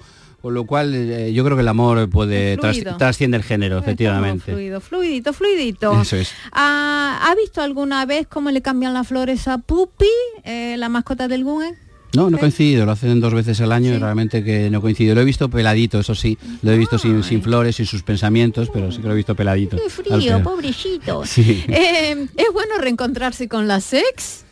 [0.47, 4.53] Con lo cual eh, yo creo que el amor puede trasciende el género, efectivamente.
[4.53, 6.01] Fluido, fluidito, fluidito.
[6.01, 6.31] Eso es.
[6.53, 10.07] Ah, ¿Ha visto alguna vez cómo le cambian las flores a Pupi,
[10.45, 11.75] eh, la mascota del Guggen?
[12.15, 15.17] No, no he coincidido, lo hacen dos veces al año y realmente que no coincido.
[15.17, 18.71] Lo he visto peladito, eso sí, lo he visto sin, sin, flores, sin sus pensamientos,
[18.73, 19.77] pero sí que lo he visto peladito.
[19.77, 21.25] Qué frío, pobrecito.
[21.37, 24.45] Eh, ¿Es bueno reencontrarse con la sex?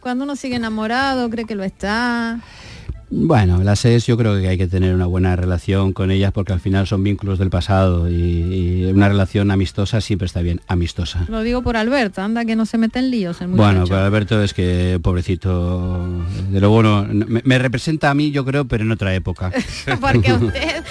[0.00, 2.40] Cuando uno sigue enamorado, cree que lo está.
[3.10, 6.52] Bueno, las SES yo creo que hay que tener una buena relación con ellas porque
[6.52, 11.24] al final son vínculos del pasado y, una relación amistosa siempre está bien, amistosa.
[11.28, 13.40] Lo digo por Alberto, anda que no se mete en líos.
[13.40, 16.06] El bueno, pero Alberto es que pobrecito,
[16.50, 19.52] de lo bueno, me, representa a mí yo creo, pero en otra época.
[20.00, 20.84] porque usted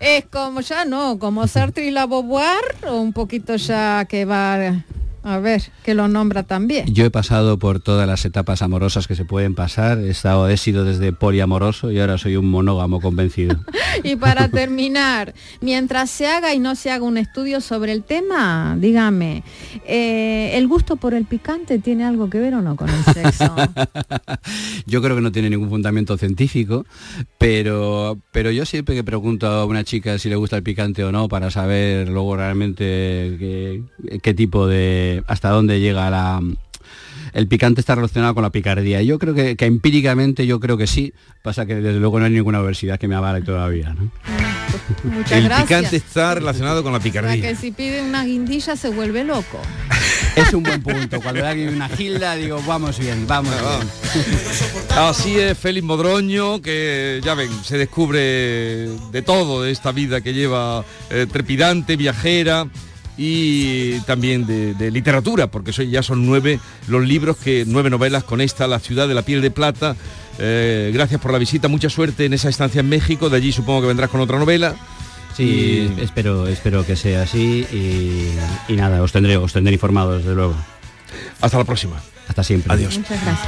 [0.00, 1.18] es como ya, ¿no?
[1.18, 4.84] Como Sartre y la Beauvoir o un poquito ya que va
[5.24, 6.92] a ver, que lo nombra también.
[6.92, 9.98] Yo he pasado por todas las etapas amorosas que se pueden pasar.
[9.98, 13.56] He, estado, he sido desde poliamoroso y ahora soy un monógamo convencido.
[14.04, 15.32] y para terminar,
[15.62, 19.44] mientras se haga y no se haga un estudio sobre el tema, dígame,
[19.86, 23.56] eh, ¿el gusto por el picante tiene algo que ver o no con el sexo?
[24.86, 26.84] yo creo que no tiene ningún fundamento científico,
[27.38, 31.12] pero, pero yo siempre que pregunto a una chica si le gusta el picante o
[31.12, 33.82] no para saber luego realmente
[34.22, 36.40] qué tipo de hasta dónde llega la,
[37.34, 39.02] el picante está relacionado con la picardía.
[39.02, 42.60] Yo creo que, empíricamente yo creo que sí, pasa que desde luego no hay ninguna
[42.60, 43.94] universidad que me avale todavía.
[43.94, 44.10] ¿no?
[45.30, 47.42] el picante está relacionado con la picardía.
[47.42, 49.60] que si pide una guindilla se vuelve loco.
[50.36, 51.20] es un buen punto.
[51.20, 54.24] Cuando hay una gilda digo, vamos bien, vamos bien.
[54.96, 60.34] Así es Félix Modroño, que ya ven, se descubre de todo de esta vida que
[60.34, 62.68] lleva eh, trepidante, viajera
[63.16, 68.66] y también de, literatura, porque ya son nueve los libros, que nueve novelas con esta,
[68.66, 69.96] La ciudad de la piel de plata.
[70.38, 73.82] Eh, gracias por la visita, mucha suerte en esa estancia en México, de allí supongo
[73.82, 74.74] que vendrás con otra novela.
[75.36, 80.34] Sí, espero, espero que sea así y, y, nada, os tendré, os tendré informados, desde
[80.34, 80.54] luego.
[81.40, 82.00] Hasta la próxima.
[82.34, 82.72] Hasta siempre.
[82.72, 82.98] Adiós.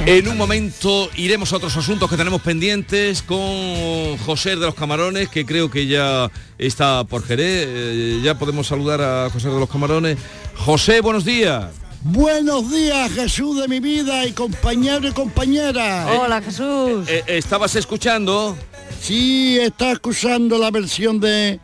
[0.05, 5.27] En un momento iremos a otros asuntos que tenemos pendientes con José de los Camarones,
[5.27, 7.65] que creo que ya está por Jerez.
[7.67, 10.17] Eh, ya podemos saludar a José de los Camarones.
[10.55, 11.65] José, buenos días.
[12.01, 16.07] Buenos días, Jesús de mi vida y compañero y compañera.
[16.21, 17.09] Hola, Jesús.
[17.09, 18.55] Eh, eh, ¿Estabas escuchando?
[19.01, 21.59] Sí, está escuchando la versión de,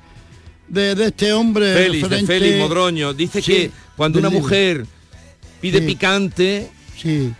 [0.67, 1.73] de, este hombre.
[1.73, 3.13] Félix, de Félix Modroño.
[3.13, 4.86] Dice que cuando una mujer
[5.62, 6.69] pide picante,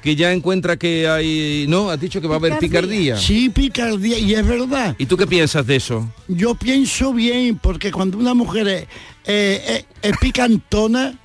[0.02, 1.66] que ya encuentra que hay...
[1.70, 1.90] ¿No?
[1.90, 3.18] ¿Has dicho que va a haber picardía?
[3.18, 4.96] Sí, picardía, y es verdad.
[4.98, 6.12] ¿Y tú qué piensas de eso?
[6.28, 8.88] Yo pienso bien, porque cuando una mujer es,
[9.26, 11.18] eh, es picantona,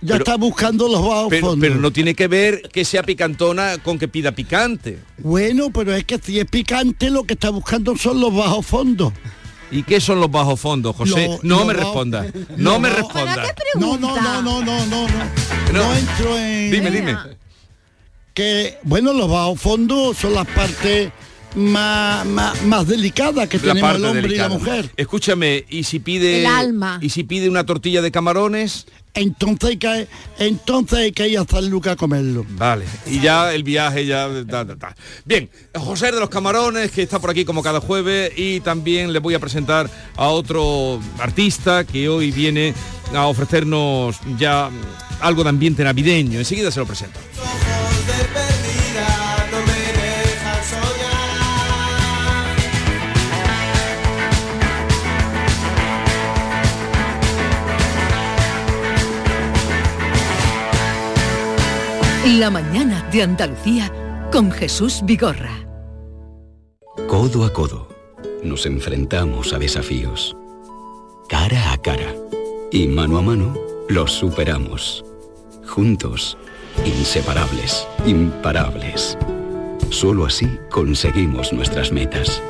[0.00, 1.68] ya está buscando los bajos pero, fondos.
[1.68, 5.00] Pero no tiene que ver que sea picantona con que pida picante.
[5.18, 9.12] Bueno, pero es que si es picante lo que está buscando son los bajos fondos.
[9.70, 11.26] ¿Y qué son los bajos fondos, José?
[11.26, 12.26] Lo- no lo me bajo- responda.
[12.50, 13.44] lo No me responda.
[13.74, 15.06] No, no, no, no, no, no,
[15.72, 15.84] no.
[15.84, 16.70] No entro en...
[16.70, 17.16] Dime, dime.
[18.34, 21.10] Que, bueno, los bajos fondos son las partes
[21.56, 24.48] más, más, más delicadas que La tenemos parte el hombre delicada.
[24.48, 24.90] y la mujer.
[24.96, 26.98] Escúchame, ¿y si pide El alma.
[27.00, 28.86] y si pide una tortilla de camarones?
[29.14, 30.08] Entonces hay que,
[30.38, 32.44] entonces hay que ir a San Lucas a comerlo.
[32.50, 34.28] Vale, y ya el viaje ya...
[34.48, 34.96] ta, ta, ta.
[35.24, 39.18] Bien, José de los Camarones, que está por aquí como cada jueves, y también le
[39.18, 42.74] voy a presentar a otro artista que hoy viene
[43.12, 44.70] a ofrecernos ya
[45.20, 46.38] algo de ambiente navideño.
[46.38, 47.18] Enseguida se lo presento.
[62.36, 63.90] La mañana de Andalucía
[64.30, 65.66] con Jesús Vigorra.
[67.06, 67.88] Codo a codo,
[68.44, 70.36] nos enfrentamos a desafíos.
[71.30, 72.14] Cara a cara
[72.70, 73.54] y mano a mano,
[73.88, 75.06] los superamos.
[75.66, 76.36] Juntos,
[76.84, 79.16] inseparables, imparables.
[79.88, 82.42] Solo así conseguimos nuestras metas.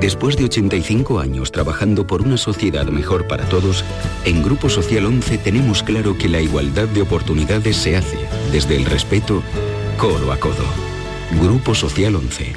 [0.00, 3.84] Después de 85 años trabajando por una sociedad mejor para todos,
[4.24, 8.18] en Grupo Social 11 tenemos claro que la igualdad de oportunidades se hace
[8.52, 9.42] desde el respeto,
[9.98, 10.64] codo a codo.
[11.40, 12.52] Grupo Social 11.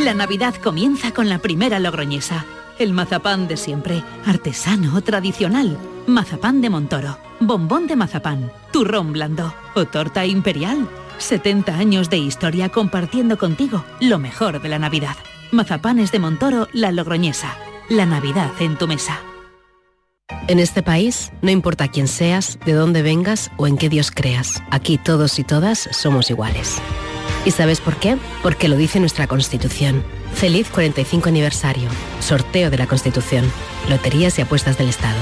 [0.00, 2.46] La Navidad comienza con la primera logroñesa.
[2.78, 5.76] El mazapán de siempre, artesano, tradicional.
[6.06, 10.88] Mazapán de Montoro, bombón de mazapán, turrón blando o torta imperial.
[11.20, 15.16] 70 años de historia compartiendo contigo lo mejor de la Navidad.
[15.52, 17.56] Mazapanes de Montoro, la logroñesa.
[17.88, 19.20] La Navidad en tu mesa.
[20.48, 24.62] En este país, no importa quién seas, de dónde vengas o en qué Dios creas,
[24.70, 26.80] aquí todos y todas somos iguales.
[27.44, 28.16] ¿Y sabes por qué?
[28.42, 30.04] Porque lo dice nuestra Constitución.
[30.34, 31.88] Feliz 45 aniversario.
[32.20, 33.50] Sorteo de la Constitución.
[33.88, 35.18] Loterías y apuestas del Estado.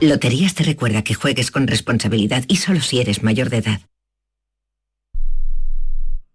[0.00, 3.80] Loterías te recuerda que juegues con responsabilidad y solo si eres mayor de edad.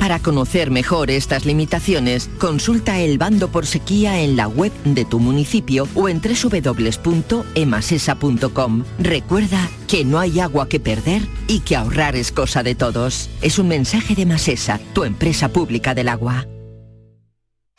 [0.00, 5.18] Para conocer mejor estas limitaciones, consulta el bando por sequía en la web de tu
[5.20, 8.84] municipio o en www.emasesa.com.
[8.98, 13.28] Recuerda que no hay agua que perder y que ahorrar es cosa de todos.
[13.42, 16.46] Es un mensaje de Masesa, tu empresa pública del agua.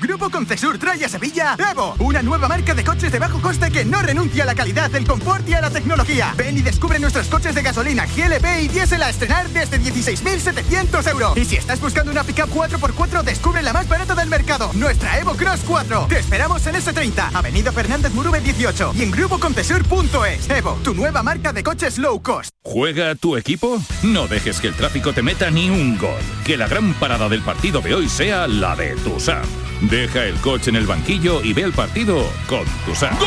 [0.01, 3.85] Grupo Concesur trae a Sevilla Evo, una nueva marca de coches de bajo coste que
[3.85, 6.33] no renuncia a la calidad, el confort y a la tecnología.
[6.35, 11.37] Ven y descubre nuestros coches de gasolina GLP y diésel a estrenar desde 16.700 euros.
[11.37, 15.35] Y si estás buscando una pickup 4x4, descubre la más barata del mercado, nuestra Evo
[15.35, 16.07] Cross 4.
[16.09, 20.49] Te esperamos en S30, Avenida Fernández Murube 18 y en grupoconcesur.es.
[20.49, 22.49] Evo, tu nueva marca de coches low cost.
[22.63, 23.79] ¿Juega tu equipo?
[24.01, 26.21] No dejes que el tráfico te meta ni un gol.
[26.43, 29.70] Que la gran parada del partido de hoy sea la de Tusam.
[29.81, 33.17] Deja el coche en el banquillo y ve el partido con Tusam.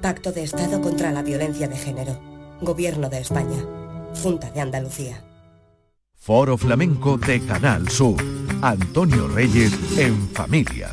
[0.00, 2.16] Pacto de Estado contra la Violencia de Género.
[2.60, 3.62] Gobierno de España.
[4.22, 5.24] Junta de Andalucía.
[6.16, 8.16] Foro Flamenco de Canal Sur.
[8.62, 10.92] Antonio Reyes en familia.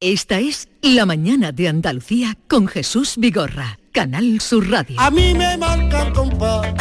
[0.00, 4.94] Esta es La Mañana de Andalucía con Jesús Vigorra, Canal Sur Radio.
[4.96, 6.72] A mí me marca el compás,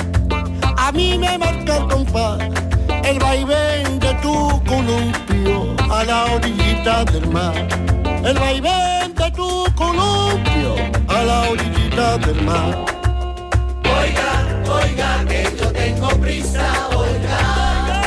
[0.77, 2.39] a mí me marca el compás,
[3.03, 7.67] el vaivén de tu columpio a la orillita del mar.
[8.23, 10.75] El vaivén de tu columpio
[11.07, 12.85] a la orillita del mar.
[13.99, 18.03] Oiga, oiga, que yo tengo prisa, oiga.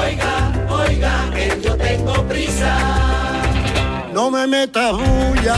[0.00, 3.05] Oiga, oiga, que yo tengo prisa.
[4.26, 5.56] No me metas bulla,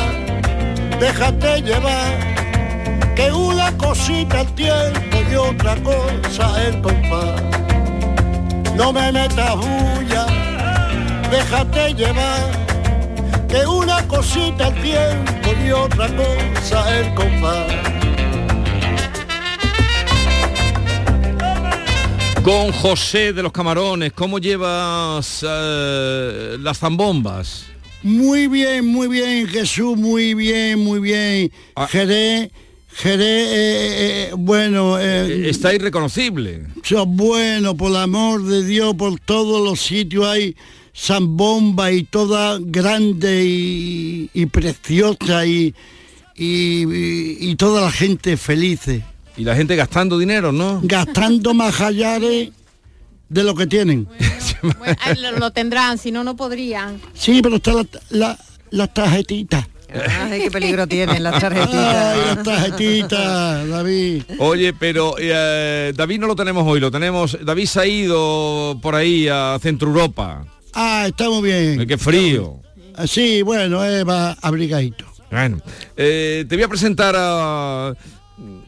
[1.00, 7.40] déjate llevar, que una cosita el tiempo y otra cosa el compás.
[8.76, 10.26] No me metas bulla,
[11.30, 12.42] déjate llevar,
[13.48, 17.72] que una cosita el tiempo y otra cosa el compás.
[22.42, 27.77] Con José de los Camarones, ¿cómo llevas eh, las zambombas?
[28.02, 31.50] Muy bien, muy bien, Jesús, muy bien, muy bien.
[31.88, 32.50] Jerez,
[32.92, 34.98] Jerez, eh, eh, bueno...
[35.00, 36.66] Eh, Está irreconocible.
[37.06, 40.56] bueno, por el amor de Dios, por todos los sitios hay
[40.96, 45.74] zambomba y toda grande y, y preciosa y,
[46.36, 48.80] y, y toda la gente feliz.
[49.36, 50.80] Y la gente gastando dinero, ¿no?
[50.82, 52.50] Gastando majayares
[53.28, 54.08] de lo que tienen.
[54.78, 57.00] Bueno, lo, lo tendrán, si no, no podrían.
[57.14, 58.38] Sí, pero está la, la,
[58.70, 59.68] la tarjetita.
[60.20, 62.14] Ay, qué peligro tienen las tarjetitas.
[62.14, 64.22] Ay, las tarjetitas, David.
[64.38, 67.38] Oye, pero eh, David no lo tenemos hoy, lo tenemos.
[67.42, 70.44] David se ha ido por ahí a Centro Europa.
[70.74, 71.86] Ah, está muy bien.
[71.86, 72.60] Qué frío.
[72.94, 75.06] Ah, Sí, bueno, eh, va abrigadito.
[75.30, 75.58] Bueno,
[75.96, 77.92] eh, te voy a presentar a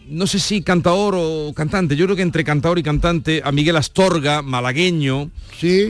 [0.08, 3.76] no sé si cantador o cantante, yo creo que entre cantador y cantante, a Miguel
[3.76, 5.30] Astorga, malagueño,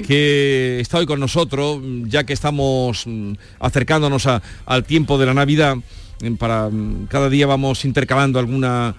[0.07, 5.33] que está hoy con nosotros, ya que estamos mm, acercándonos a- al tiempo de la
[5.35, 5.77] Navidad,
[6.23, 8.95] mm, para mm, cada día vamos intercalando alguna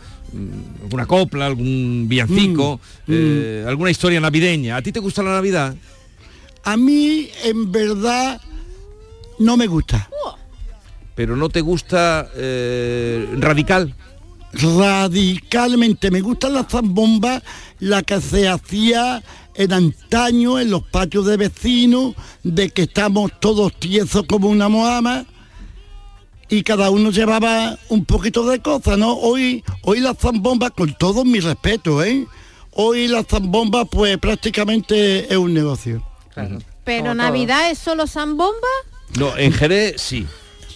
[0.81, 4.77] alguna copla, algún villancico, Mm, eh, alguna historia navideña.
[4.77, 5.75] ¿A ti te gusta la Navidad?
[6.63, 8.39] A mí, en verdad,
[9.39, 10.07] no me gusta.
[11.15, 13.93] Pero no te gusta eh, radical.
[14.53, 16.11] Radicalmente.
[16.11, 17.41] Me gustan las zambombas,
[17.79, 19.23] la que se hacía
[19.55, 25.25] en antaño en los patios de vecinos, de que estamos todos tiesos como una moama
[26.51, 29.13] y cada uno llevaba un poquito de cosas, ¿no?
[29.13, 32.27] Hoy, hoy las zambombas, con todo mi respeto, ¿eh?
[32.71, 36.03] Hoy las zambombas, pues prácticamente es un negocio.
[36.83, 38.67] Pero Navidad es solo zambomba.
[39.17, 40.27] No, en Jerez sí.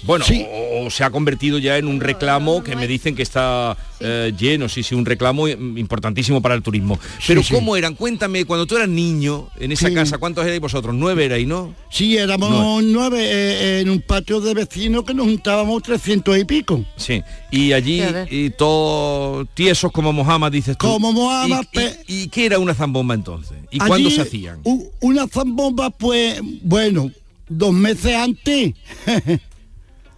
[0.05, 0.45] Bueno, Sí.
[0.51, 4.33] o, o se ha convertido ya en un reclamo que me dicen que está eh,
[4.37, 6.99] lleno, sí, sí, un reclamo importantísimo para el turismo.
[7.25, 7.53] Pero sí.
[7.53, 7.95] ¿cómo eran?
[7.95, 9.93] Cuéntame, cuando tú eras niño en esa Sí.
[9.95, 10.93] casa, ¿cuántos erais vosotros?
[10.93, 11.73] Nueve erais, ¿no?
[11.89, 16.85] Sí, éramos nueve eh, en un patio de vecinos que nos juntábamos 300 y pico.
[16.97, 17.21] Sí.
[17.51, 20.87] Y allí, y todos tiesos como Mohamed, dices tú.
[20.87, 21.79] Como Mohamed, ¿Y,
[22.13, 23.57] y- y qué era una zambomba entonces?
[23.71, 24.59] ¿Y Allí, cuándo se hacían?
[24.63, 27.09] u- Una zambomba, pues, bueno,
[27.47, 28.73] dos meses antes.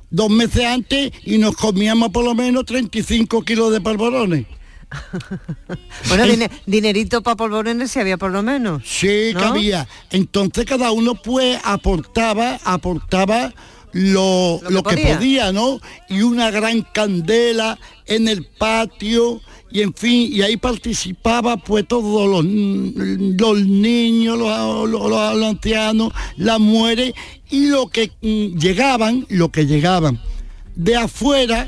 [0.10, 4.46] dos meses antes y nos comíamos por lo menos 35 kilos de polvorones.
[6.08, 8.84] Bueno, dine- dinerito para polvorones si había por lo menos.
[8.86, 9.40] Sí, ¿no?
[9.40, 9.88] que había.
[10.12, 13.54] Entonces cada uno pues aportaba, aportaba
[13.92, 15.16] lo, Lo que lo que podía.
[15.18, 15.80] podía, ¿no?
[16.10, 22.28] Y una gran candela en el patio y en fin, y ahí participaba pues todos
[22.30, 27.14] los, los niños, los, los- los ancianos, las mujeres
[27.50, 30.20] y lo que mm, llegaban, lo que llegaban
[30.76, 31.68] de afuera,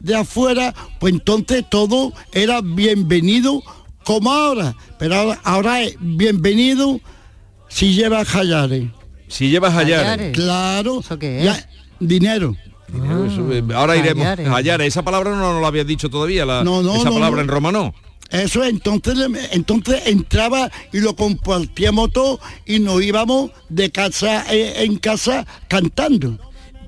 [0.00, 3.62] de afuera, pues entonces todo era bienvenido
[4.04, 7.00] como ahora, pero ahora, ahora es bienvenido
[7.68, 8.88] si lleva jayares.
[9.28, 10.32] Si llevas hallares.
[10.34, 11.02] Claro.
[11.18, 11.68] qué ya,
[12.00, 12.56] dinero.
[12.92, 14.48] Eso, eh, Ahora iremos hallares.
[14.48, 14.86] a hallares.
[14.88, 17.42] Esa palabra no nos la habías dicho todavía, la- No, no, esa no, palabra no.
[17.42, 17.94] en romano.
[18.30, 19.14] Eso entonces
[19.50, 26.38] entonces entraba y lo compartíamos todo y nos íbamos de casa eh, en casa cantando.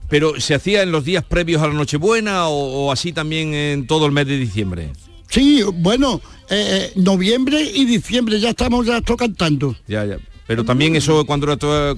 [0.08, 3.86] Pero se hacía en los días previos a la Nochebuena o, o así también en
[3.86, 4.92] todo el mes de diciembre.
[5.28, 9.74] Sí, bueno, eh, noviembre y diciembre ya estamos ya estoy cantando.
[9.86, 10.16] Ya, ya.
[10.46, 11.46] Pero también eso cuando,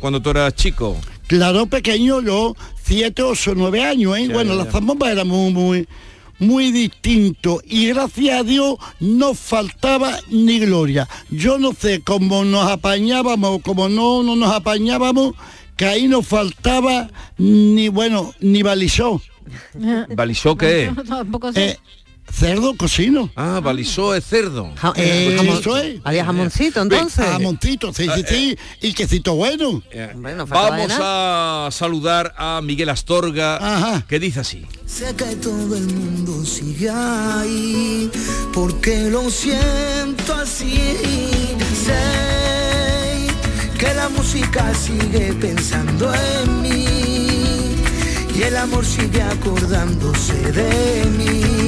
[0.01, 0.97] cuando tú eras chico.
[1.27, 4.29] Claro, pequeño, yo, siete, ocho, nueve años, ¿eh?
[4.29, 5.89] Ya, bueno, ya, la zambomba era muy, muy,
[6.39, 7.61] muy distinto.
[7.65, 11.09] Y gracias a Dios no faltaba ni gloria.
[11.31, 15.35] Yo no sé cómo nos apañábamos, como no, no nos apañábamos,
[15.77, 19.21] que ahí no faltaba ni, bueno, ni balizó.
[20.15, 20.93] ¿Balisó qué?
[21.09, 21.79] Tampoco sé.
[22.33, 23.31] Cerdo cocino.
[23.37, 24.71] Ah, balisó es cerdo.
[24.77, 26.01] Ja- Eh, jamón- eso es.
[26.05, 27.25] Había jamoncito entonces.
[27.27, 28.59] Jamoncito, sí, sí, sí.
[28.83, 29.83] Y quesito bueno.
[30.47, 34.67] faltaba Vamos a saludar a Miguel Astorga, que dice así.
[34.87, 38.11] Sé que todo el mundo sigue ahí,
[38.53, 40.77] porque lo siento así.
[41.85, 43.27] Sé
[43.79, 46.87] que la música sigue pensando en mí
[48.35, 51.66] y el amor sigue acordándose de mí,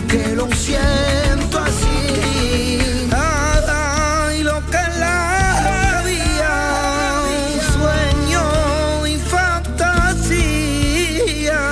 [0.00, 2.78] porque lo siento así.
[3.12, 10.38] Ay, lo que la vida, un sueño y fantasía.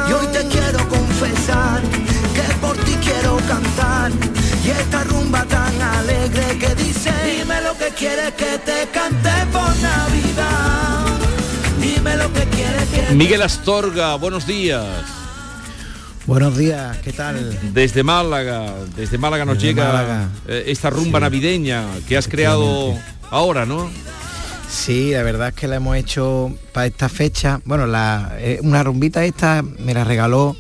[0.09, 1.83] Y hoy te quiero confesar
[2.35, 4.11] que por ti quiero cantar.
[4.65, 9.77] Y esta rumba tan alegre que dice, dime lo que quieres que te cante por
[9.77, 11.07] Navidad.
[11.81, 15.26] Dime lo que quieres que Miguel Astorga, buenos días.
[16.27, 17.57] Buenos días, ¿qué tal?
[17.73, 20.29] Desde Málaga, desde Málaga nos Desde llega Málaga.
[20.49, 22.95] eh, esta rumba navideña que has creado
[23.31, 23.89] ahora, ¿no?
[24.69, 27.61] Sí, la verdad es que la hemos hecho para esta fecha.
[27.65, 30.57] Bueno, la, eh, una rumbita esta me la regaló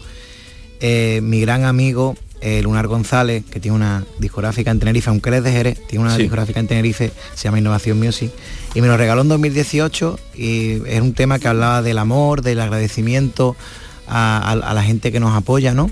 [0.81, 5.37] eh, mi gran amigo eh, Lunar González, que tiene una discográfica en Tenerife, aunque él
[5.37, 6.23] es de Jerez, tiene una Sí.
[6.23, 8.31] discográfica en Tenerife, se llama Innovación Music,
[8.75, 12.61] y me lo regaló en 2018 y es un tema que hablaba del amor, del
[12.61, 13.57] agradecimiento
[14.09, 15.91] a, la gente que nos apoya, ¿no?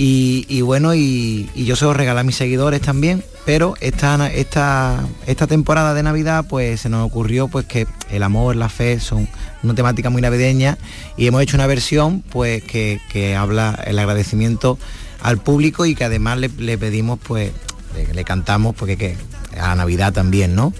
[0.00, 5.46] Y, bueno, y, yo se lo regalé a mis seguidores también, pero esta, esta, esta
[5.48, 9.28] temporada de Navidad pues se nos ocurrió pues que el amor, la fe son
[9.64, 10.78] una temática muy navideña
[11.16, 14.78] y hemos hecho una versión pues que, habla el agradecimiento
[15.20, 17.50] al público y que además le, le pedimos pues,
[17.96, 19.16] le, le cantamos porque que
[19.58, 20.72] a Navidad también, ¿no?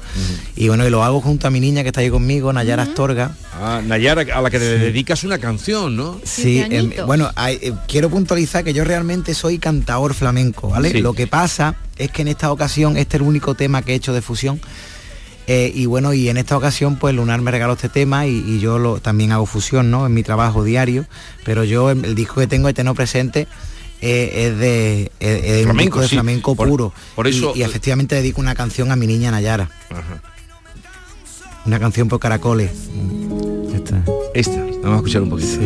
[0.56, 3.32] Y bueno, y lo hago junto a mi niña que está ahí conmigo, Nayara Astorga.
[3.60, 6.20] Ah, Nayara, a la que le dedicas una canción, ¿no?
[6.24, 10.90] Sí, em, bueno, hay- eh, quiero puntualizar que yo realmente soy cantador flamenco, ¿vale?
[10.92, 11.00] Sí.
[11.00, 13.94] Lo que pasa es que en esta ocasión este es el único tema que he
[13.96, 14.60] hecho de fusión.
[15.50, 18.60] eh, y bueno, y en esta ocasión pues Lunar me regaló este tema y, y
[18.60, 20.04] yo lo, también hago fusión, ¿no?
[20.06, 21.06] En mi trabajo diario.
[21.42, 23.48] Pero yo el, el disco que tengo de Tenor Presente
[24.00, 26.14] eh, es de, es- es un Flamenco, disco de sí.
[26.16, 26.92] flamenco Por- puro.
[27.16, 29.70] por Y- eso- y, efectivamente dedico una canción a mi niña Nayara.
[31.66, 32.70] Una canción por caracoles.
[33.74, 34.02] Esta.
[34.34, 35.58] Esta, vamos a escuchar un poquito.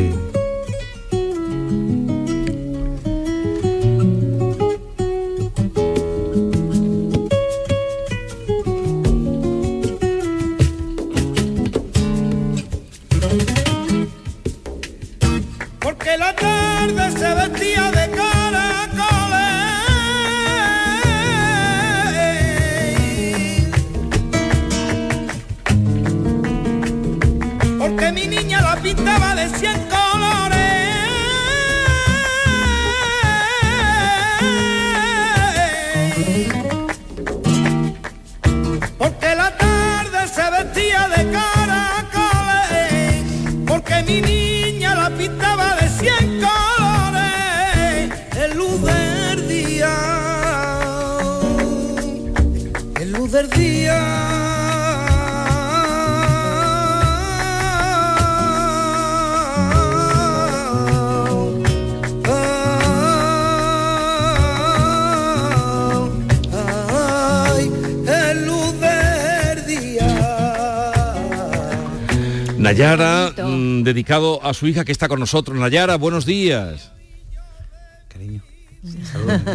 [72.72, 75.58] Nayara, mm, dedicado a su hija que está con nosotros.
[75.58, 76.90] Nayara, buenos días.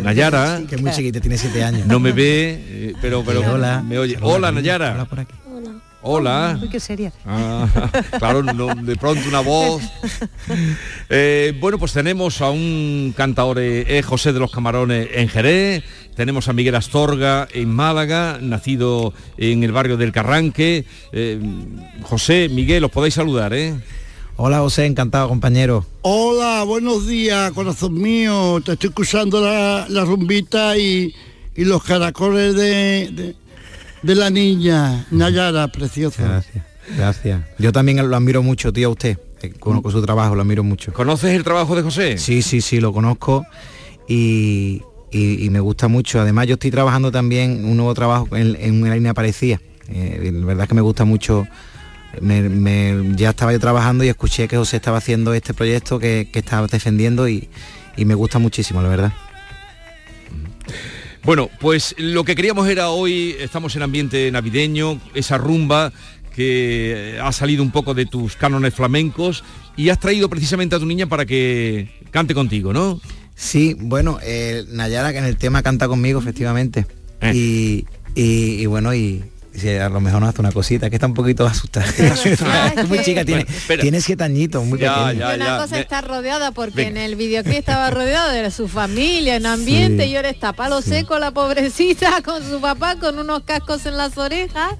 [0.03, 0.61] Nayara.
[0.69, 1.87] Que es muy chiquita, tiene siete años.
[1.87, 3.81] No me ve, eh, pero, pero Hola.
[3.81, 4.17] me oye.
[4.21, 4.61] Hola, cariño.
[4.61, 4.93] Nayara.
[4.93, 5.33] Hola por aquí.
[6.09, 6.57] Hola.
[6.61, 7.11] Uy, qué seria.
[7.25, 7.67] Ah,
[8.17, 9.83] claro, no, de pronto una voz.
[11.09, 15.83] Eh, bueno, pues tenemos a un cantador, eh, eh, José de los Camarones en Jerez,
[16.15, 20.85] tenemos a Miguel Astorga en Málaga, nacido en el barrio del Carranque.
[21.11, 21.41] Eh,
[22.03, 23.75] José, Miguel, os podéis saludar, ¿eh?
[24.37, 25.85] Hola José, encantado compañero.
[26.03, 28.61] Hola, buenos días, corazón mío.
[28.63, 31.13] Te estoy escuchando la, la rumbita y,
[31.53, 33.35] y los caracoles de, de,
[34.03, 36.23] de la niña, Nayara, preciosa.
[36.23, 36.65] Gracias.
[36.95, 37.41] Gracias.
[37.57, 39.17] Yo también lo admiro mucho, tío, a usted.
[39.41, 40.93] Eh, Conozco su trabajo, lo admiro mucho.
[40.93, 42.17] ¿Conoces el trabajo de José?
[42.17, 43.45] Sí, sí, sí, lo conozco.
[44.07, 44.81] Y,
[45.11, 46.19] y, me gusta mucho.
[46.21, 49.59] Además yo estoy trabajando también un nuevo trabajo en, una línea parecida.
[49.89, 51.47] Eh, la verdad que me gusta mucho.
[52.21, 57.27] ya estaba yo trabajando y escuché que José estaba haciendo este proyecto que, estaba defendiendo
[57.27, 57.49] y,
[57.97, 59.13] me gusta muchísimo, la verdad.
[61.27, 65.91] Bueno, pues lo que queríamos era hoy, estamos en ambiente navideño, esa rumba
[66.33, 69.43] que ha salido un poco de tus cánones flamencos
[69.75, 73.01] y has traído precisamente a tu niña para que cante contigo, ¿no?
[73.35, 76.85] Sí, bueno, eh, Nayara que en el tema canta conmigo, efectivamente.
[77.19, 77.83] Eh.
[78.15, 79.21] Y, bueno, y,
[79.65, 81.85] a lo mejor nos hace una cosita, que está un poquito asustada.
[82.75, 83.45] es muy chica, tiene,
[83.81, 88.31] tiene siete añitos, muy ya, una cosa está rodeada porque en el videoclip estaba rodeado
[88.31, 92.97] de su familia, en ambiente, y ahora está palo seco la pobrecita con su papá
[92.97, 94.75] con unos cascos en las orejas.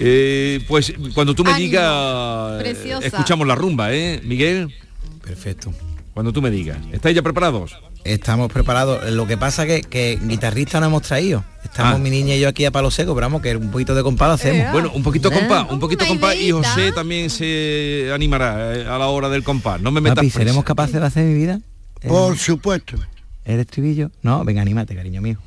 [0.00, 2.64] Eh, pues cuando tú me digas,
[3.02, 4.74] escuchamos la rumba, ¿eh, Miguel?
[5.22, 5.72] Perfecto.
[6.14, 6.78] Cuando tú me digas.
[6.92, 7.76] ¿Estáis ya preparados?
[8.04, 9.10] Estamos preparados.
[9.10, 11.44] Lo que pasa que, que guitarrista no hemos traído.
[11.64, 11.98] Estamos ah.
[11.98, 14.28] mi niña y yo aquí a palo seco, pero vamos, que un poquito de compás
[14.28, 14.72] lo hacemos.
[14.72, 18.98] Bueno, un poquito de compás, un poquito compás y José también se animará eh, a
[18.98, 19.80] la hora del compás.
[19.80, 21.60] No me metas Papi, ¿seremos capaces de hacer mi vida?
[22.06, 22.96] Por supuesto.
[23.44, 24.10] ¿El estribillo?
[24.22, 25.38] No, venga, anímate, cariño mío.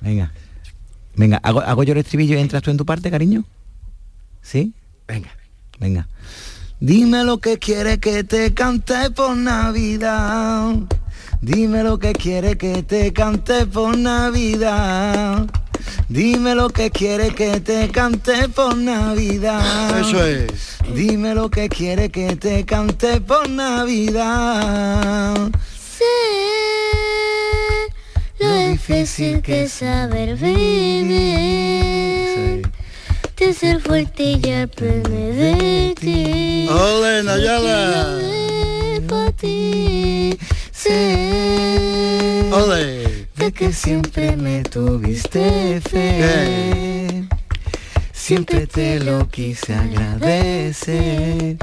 [0.00, 0.32] Venga.
[1.14, 3.44] Venga, ¿hago, hago yo el estribillo y entras tú en tu parte, cariño?
[4.40, 4.72] ¿Sí?
[5.06, 5.30] Venga.
[5.78, 6.08] Venga.
[6.80, 10.74] Dime lo que quiere que te cante por Navidad.
[11.44, 15.44] Dime lo que quiere que te cante por Navidad.
[16.08, 19.98] Dime lo que quiere que te cante por Navidad.
[19.98, 20.78] Eso es.
[20.94, 25.34] Dime lo que quiere que te cante por Navidad.
[25.98, 26.04] Sé
[28.38, 31.02] lo difícil que es saber vivir.
[33.36, 36.68] De ser fuerte y aprender de ti.
[36.70, 38.32] ¡Ole, Nayala!
[43.36, 47.24] De que siempre me tuviste fe.
[48.12, 51.56] Siempre te lo quise agradecer.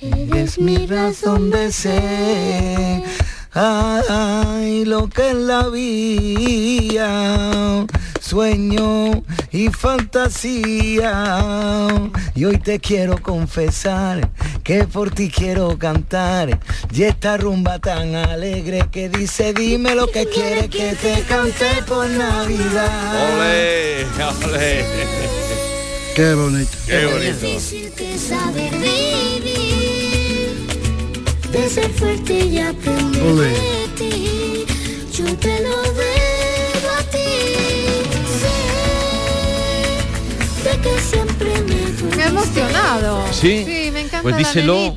[0.00, 3.02] es mi razón de ser.
[3.52, 7.10] Ay, lo que es la vida
[8.30, 11.16] sueño y fantasía.
[12.36, 14.30] Y hoy te quiero confesar
[14.62, 16.60] que por ti quiero cantar.
[16.92, 22.08] Y esta rumba tan alegre que dice, dime lo que quiere que te cante por
[22.08, 23.34] Navidad.
[23.34, 24.06] ¡Ole!
[24.46, 24.84] ¡Ole!
[26.14, 26.78] Qué bonito.
[26.86, 27.46] Qué bonito.
[31.52, 34.66] De ser fuerte y aprender de ti.
[35.12, 35.90] Yo te lo
[42.16, 43.24] Me ha emocionado.
[43.32, 43.64] Sí.
[43.64, 44.94] Sí, me encanta pues díselo.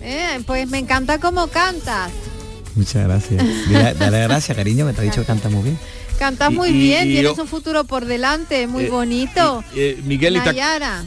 [0.00, 2.10] Eh, pues me encanta cómo cantas.
[2.74, 3.42] Muchas gracias.
[3.98, 5.78] Dale, gracias, cariño, me te ha dicho que canta muy bien.
[6.18, 9.62] Cantas muy bien, tienes un futuro por delante, muy eh, bonito.
[9.74, 10.54] Eh, Miguel, te,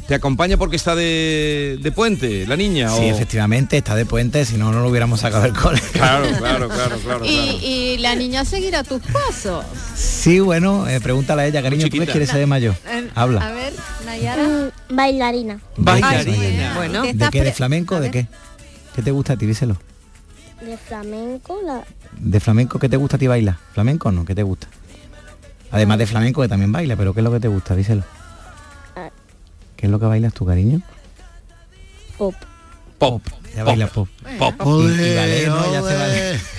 [0.08, 2.90] te, acompaña porque está de, puente, la niña?
[2.90, 5.82] Sí, efectivamente, está de puente, si no, no lo hubiéramos sacado del cole.
[5.94, 7.26] Claro, claro, claro, claro.
[7.26, 9.66] y, la niña seguirá tus pasos.
[9.96, 12.76] Sí, bueno, eh, pregúntale a ella, cariño, ¿tú qué quieres ser de mayo?
[13.16, 13.48] Habla.
[13.48, 13.74] A ver,
[14.06, 14.44] Nayara.
[14.44, 15.60] Mm, bailarina.
[15.76, 16.74] Bailarina.
[16.76, 17.44] Bueno, ¿de qué?
[17.44, 18.00] ¿De flamenco?
[18.00, 18.28] ¿De qué?
[18.96, 19.46] ¿Qué te gusta a ti?
[19.46, 19.78] Díselo.
[20.62, 21.84] De flamenco, la...
[22.18, 23.58] ¿De flamenco qué te gusta a ti bailar?
[23.74, 24.26] ¿Flamenco o no?
[24.26, 24.68] ¿Qué te gusta?
[25.72, 27.76] Además de flamenco que también baila, pero ¿qué es lo que te gusta?
[27.76, 28.04] Díselo.
[28.96, 29.10] Ah.
[29.76, 30.82] ¿Qué es lo que bailas tu cariño?
[32.18, 32.36] Pop.
[32.98, 33.22] Pop.
[33.56, 34.08] Ya baila pop.
[34.38, 34.56] Pop.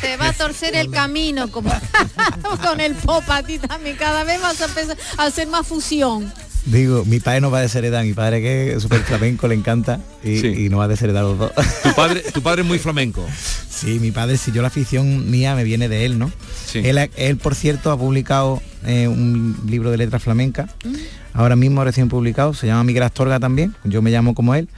[0.00, 1.70] Te va a torcer el camino como
[2.62, 3.96] con el pop a ti también.
[3.96, 6.32] Cada vez vas a empezar a hacer más fusión.
[6.66, 10.00] Digo, mi padre no va a desheredar, mi padre que es súper flamenco, le encanta
[10.22, 11.52] y, no va a desheredar los dos.
[11.82, 13.26] ¿Tu padre, tu padre es muy flamenco.
[13.80, 16.30] Sí, mi padre, si yo la afición mía me viene de él, ¿no?
[16.74, 20.94] Él, él, por cierto, ha publicado eh, un libro de letras flamenca, mm.
[21.32, 24.68] ahora mismo recién publicado, se llama Miguel Astorga también, yo me llamo como él,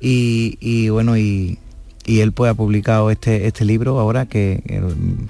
[0.00, 1.60] y, bueno, y,
[2.04, 4.60] él pues ha publicado este, este libro ahora que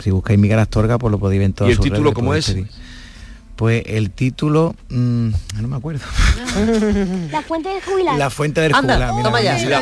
[0.03, 2.57] si buscáis Miguel Astorga pues lo podéis ver en todas ¿Y el título cómo es?
[3.59, 5.31] Pues el título, mmm,
[5.61, 6.05] no me acuerdo.
[7.33, 8.17] La fuente del jubilar.
[8.17, 9.01] La fuente del jubilar.
[9.01, 9.13] La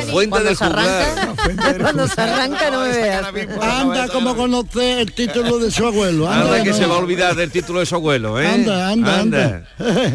[0.01, 1.83] fuente del jubilar.
[1.83, 3.27] Cuando se arranca no me veas.
[3.61, 6.27] Anda como conoce el título de su abuelo.
[6.27, 8.49] Anda, que se va a olvidar del título de su abuelo, ¿eh?
[8.49, 9.69] Anda, anda, anda.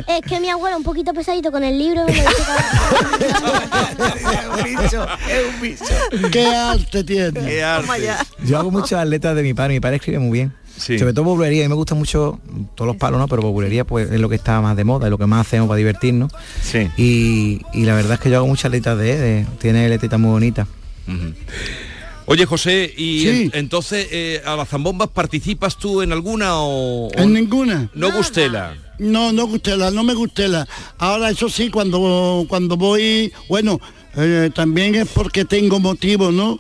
[0.07, 2.07] Es que mi abuelo un poquito pesadito con el libro.
[2.07, 2.17] es
[4.57, 5.85] un bicho, es un bicho.
[6.31, 7.39] Qué arte tiene.
[7.45, 8.09] Qué arte.
[8.43, 9.75] Yo hago muchas letras de mi padre.
[9.75, 10.60] Mi padre escribe muy bien.
[10.81, 12.39] Sobre todo populería, a mí me gusta mucho
[12.75, 13.27] todos los palos, ¿no?
[13.27, 15.67] Pero populería pues es lo que está más de moda, es lo que más hacemos
[15.67, 16.31] para divertirnos.
[16.63, 16.87] Sí.
[16.97, 20.67] Y, la verdad es que yo hago muchas letras de, de tiene letritas muy bonitas.
[22.27, 23.27] Oye, José, y Sí.
[23.29, 27.89] en- entonces eh, a las zambombas participas tú en alguna o, o En ninguna.
[27.93, 28.75] no gustela?
[28.99, 30.67] No, no gustela, no me gustela.
[30.99, 33.81] Ahora eso sí, cuando cuando voy, bueno,
[34.15, 36.59] eh, también es porque tengo motivo, ¿no?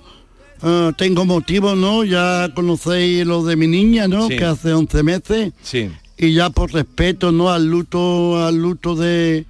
[0.63, 2.03] Ah, tengo motivo, ¿no?
[2.03, 4.27] Ya conocéis lo de mi niña, ¿no?
[4.27, 4.37] Sí.
[4.37, 5.53] Que hace 11 meses.
[5.63, 5.89] Sí.
[6.17, 7.49] Y ya por respeto, ¿no?
[7.49, 9.45] Al luto, al luto de,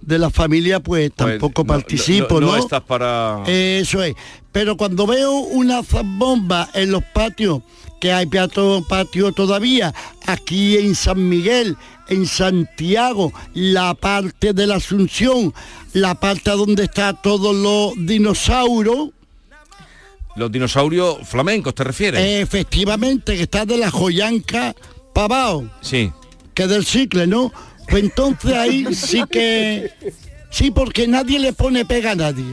[0.00, 2.52] de la familia, pues, Pues, tampoco no- participo, no, ¿no?
[2.52, 3.42] no estás para...
[3.46, 4.14] Eso es.
[4.50, 7.60] Pero cuando veo una zambomba en los patios,
[8.00, 9.94] que hay patio, patio todavía,
[10.26, 11.76] aquí en San Miguel,
[12.08, 15.52] en Santiago, la parte de la Asunción,
[15.92, 19.10] la parte donde está todos los dinosaurios,
[20.36, 22.20] Los dinosaurios flamencos, ¿te refieres?
[22.42, 24.74] efectivamente, que está de la Joyanca
[25.14, 26.12] Pavao, Sí.
[26.54, 27.52] que del cicle, ¿no?
[27.88, 29.90] Pues entonces ahí sí que...
[30.50, 32.44] Sí, porque nadie le pone pega a nadie.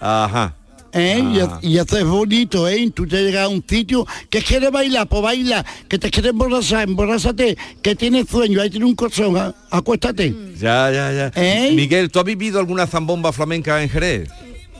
[0.00, 0.54] Ajá.
[0.92, 1.22] ¿Eh?
[1.34, 1.58] Y- Ah.
[1.62, 2.90] Y, es bonito, ¿eh?
[2.94, 6.86] Tú te llegas a un sitio que quieres bailar, pues baila, que te quieres emborrachar,
[6.86, 9.54] emborrázate, que tienes sueño, ahí tienes un colchón, ¿ah?
[9.70, 10.34] acuéstate.
[10.58, 11.32] Ya, ya, ya.
[11.34, 11.72] ¿Eh?
[11.74, 14.28] Miguel, ¿tú has vivido alguna zambomba flamenca en Jerez?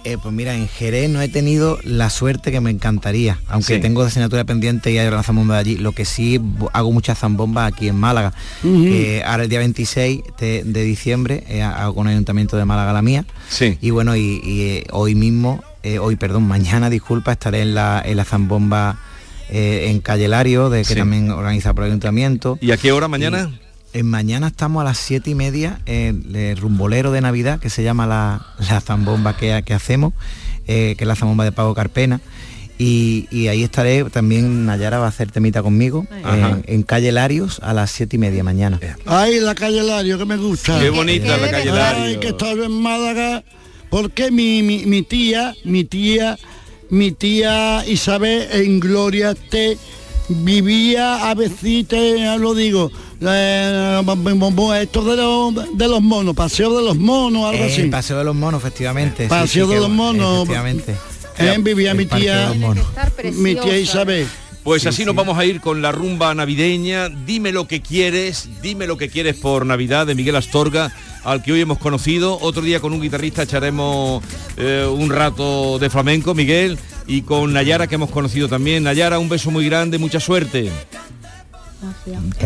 [0.05, 3.81] Eh, pues mira, en Jerez no he tenido la suerte que me encantaría, aunque Sí.
[3.81, 5.77] tengo de asignatura pendiente y hay una zambomba de allí.
[5.77, 6.41] Lo que sí
[6.73, 8.33] hago muchas zambombas aquí en Málaga.
[8.63, 12.93] Que ahora el día 26 de, de diciembre eh, hago con el Ayuntamiento de Málaga
[12.93, 13.25] la mía.
[13.49, 13.79] Sí.
[13.81, 18.03] Y bueno, y, y, eh, hoy mismo, eh, hoy perdón, mañana, disculpa, estaré en la,
[18.05, 18.99] en la zambomba
[19.51, 20.95] eh, en Calle Lario, de que Sí.
[20.97, 22.59] también organiza por el Ayuntamiento.
[22.61, 23.53] ¿Y a qué hora mañana?
[23.95, 27.83] En mañana estamos a las siete y media en el rumbolero de Navidad, que se
[27.83, 30.15] llama la, la zambomba que, que hacemos,
[30.67, 32.21] eh, que es la zambomba de Pago Carpena.
[32.79, 37.61] Y, y ahí estaré, también Nayara va a hacer temita conmigo, en, en calle Larios
[37.63, 38.81] a las siete y media mañana.
[39.05, 40.81] Ay, la calle Lario, que me gusta.
[40.81, 42.21] Qué bonita la calle Ay, Lario.
[42.21, 43.45] que estaba en Málaga,
[43.91, 46.39] porque mi, mi, mi tía, mi tía,
[46.89, 49.77] mi tía Isabel en Gloria esté
[50.29, 52.91] vivía a veces te lo digo
[53.25, 54.03] eh,
[54.83, 58.19] esto de los de los monos paseo de los monos algo Eh, así El Paseo
[58.19, 59.29] de los Monos, efectivamente.
[59.29, 60.43] Paseo sí, de los Monos.
[60.43, 60.97] Efectivamente.
[61.39, 62.53] Eh, vivía mi tía
[63.35, 64.29] mi tía Isabel
[64.63, 67.09] Pues así nos vamos a ir con la rumba navideña.
[67.09, 70.93] Dime lo que quieres, dime lo que quieres por Navidad de Miguel Astorga,
[71.25, 72.39] al que hoy hemos conocido.
[72.41, 74.23] Otro día con un guitarrista echaremos
[74.57, 78.85] eh, un rato de flamenco, Miguel, y con Nayara que hemos conocido también.
[78.85, 80.71] Nayara, un beso muy grande, mucha suerte.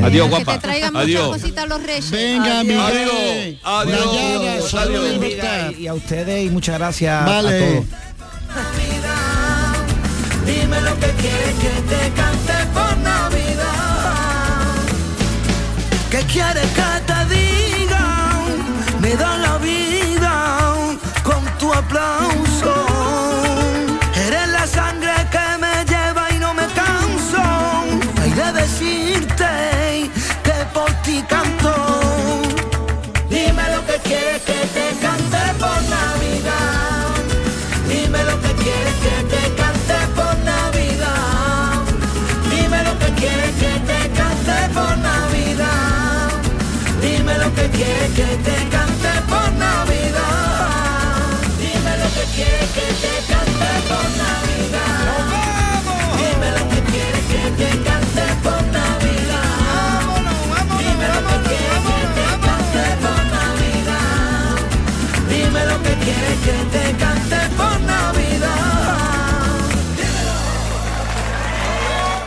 [0.03, 0.53] Adiós, Que guapa.
[0.55, 1.29] te traigan muchas Adiós.
[1.29, 2.11] cositas los reyes.
[2.11, 2.93] Venga, Adiós.
[2.93, 3.61] Miguel.
[3.63, 4.07] Adiós.
[4.07, 5.71] Nayara, salud y Mira, libertad.
[5.79, 7.49] y a ustedes y muchas gracias Vale.
[7.49, 7.85] a todos.
[10.47, 14.77] Dime lo que quieres que te cante por Navidad.
[16.11, 17.15] ¿Qué quieres que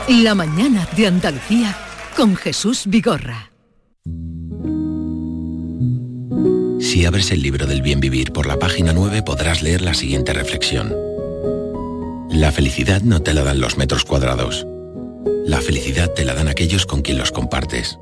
[0.10, 1.78] La mañana de Andalucía
[2.18, 3.51] con Jesús Vigorra.
[6.80, 10.34] Si abres el libro del bien vivir por la página 9 podrás leer la siguiente
[10.34, 10.95] reflexión.
[12.32, 14.66] La felicidad no te la dan los metros cuadrados.
[15.45, 17.99] La felicidad te la dan aquellos con quien los compartes.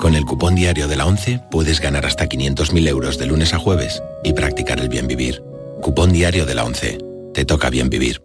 [0.00, 3.58] Con el cupón diario de la 11 puedes ganar hasta 500.000 euros de lunes a
[3.58, 5.42] jueves y practicar el bien vivir.
[5.82, 6.96] Cupón diario de la 11.
[7.34, 8.22] Te toca bien vivir.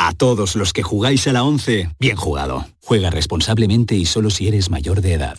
[0.00, 2.66] A todos los que jugáis a la 11, bien jugado.
[2.80, 5.38] Juega responsablemente y solo si eres mayor de edad.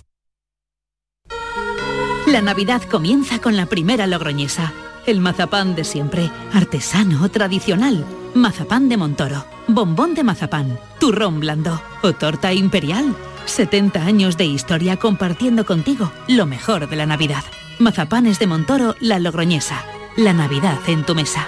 [2.27, 4.73] La Navidad comienza con la primera logroñesa.
[5.07, 8.05] El mazapán de siempre, artesano, tradicional.
[8.35, 13.15] Mazapán de Montoro, bombón de mazapán, turrón blando o torta imperial.
[13.45, 17.45] 70 años de historia compartiendo contigo lo mejor de la Navidad.
[17.79, 19.85] Mazapanes de Montoro, la logroñesa.
[20.17, 21.47] La Navidad en tu mesa.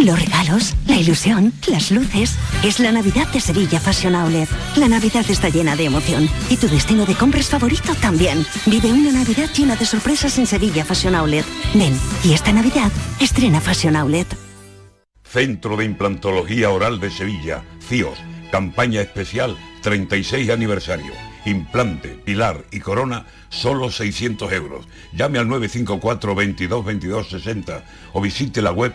[0.00, 2.34] Los regalos, la ilusión, las luces.
[2.64, 4.48] Es la Navidad de Sevilla Fashion Outlet.
[4.76, 8.46] La Navidad está llena de emoción y tu destino de compras favorito también.
[8.64, 11.44] Vive una Navidad llena de sorpresas en Sevilla Fashion Outlet.
[11.74, 11.92] Ven,
[12.24, 12.90] y esta Navidad
[13.20, 14.26] estrena Fashion Outlet.
[15.22, 18.18] Centro de Implantología Oral de Sevilla, CIOS,
[18.50, 21.12] campaña especial 36 aniversario.
[21.44, 24.88] Implante, pilar y corona, solo 600 euros.
[25.12, 27.84] Llame al 954 22 22 60
[28.14, 28.94] o visite la web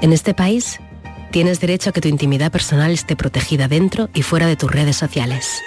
[0.00, 0.80] En este país,
[1.30, 4.96] tienes derecho a que tu intimidad personal esté protegida dentro y fuera de tus redes
[4.96, 5.60] sociales.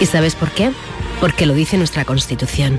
[0.00, 0.70] ¿Y sabes por qué?
[1.20, 2.78] Porque lo dice nuestra Constitución.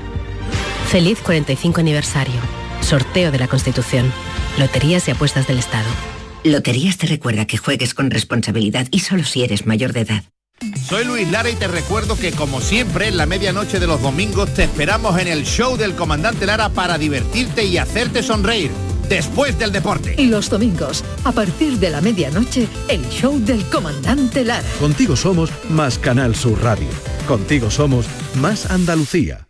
[0.88, 2.40] Feliz 45 aniversario.
[2.80, 4.12] Sorteo de la Constitución.
[4.58, 5.88] Loterías y apuestas del Estado.
[6.44, 10.24] Loterías te recuerda que juegues con responsabilidad y solo si eres mayor de edad.
[10.88, 14.52] Soy Luis Lara y te recuerdo que como siempre en la medianoche de los domingos
[14.54, 18.70] te esperamos en el show del comandante Lara para divertirte y hacerte sonreír
[19.08, 20.14] después del deporte.
[20.18, 24.68] Y los domingos, a partir de la medianoche, el show del comandante Lara.
[24.78, 26.88] Contigo somos más Canal Sur Radio.
[27.26, 28.06] Contigo somos
[28.36, 29.47] más Andalucía.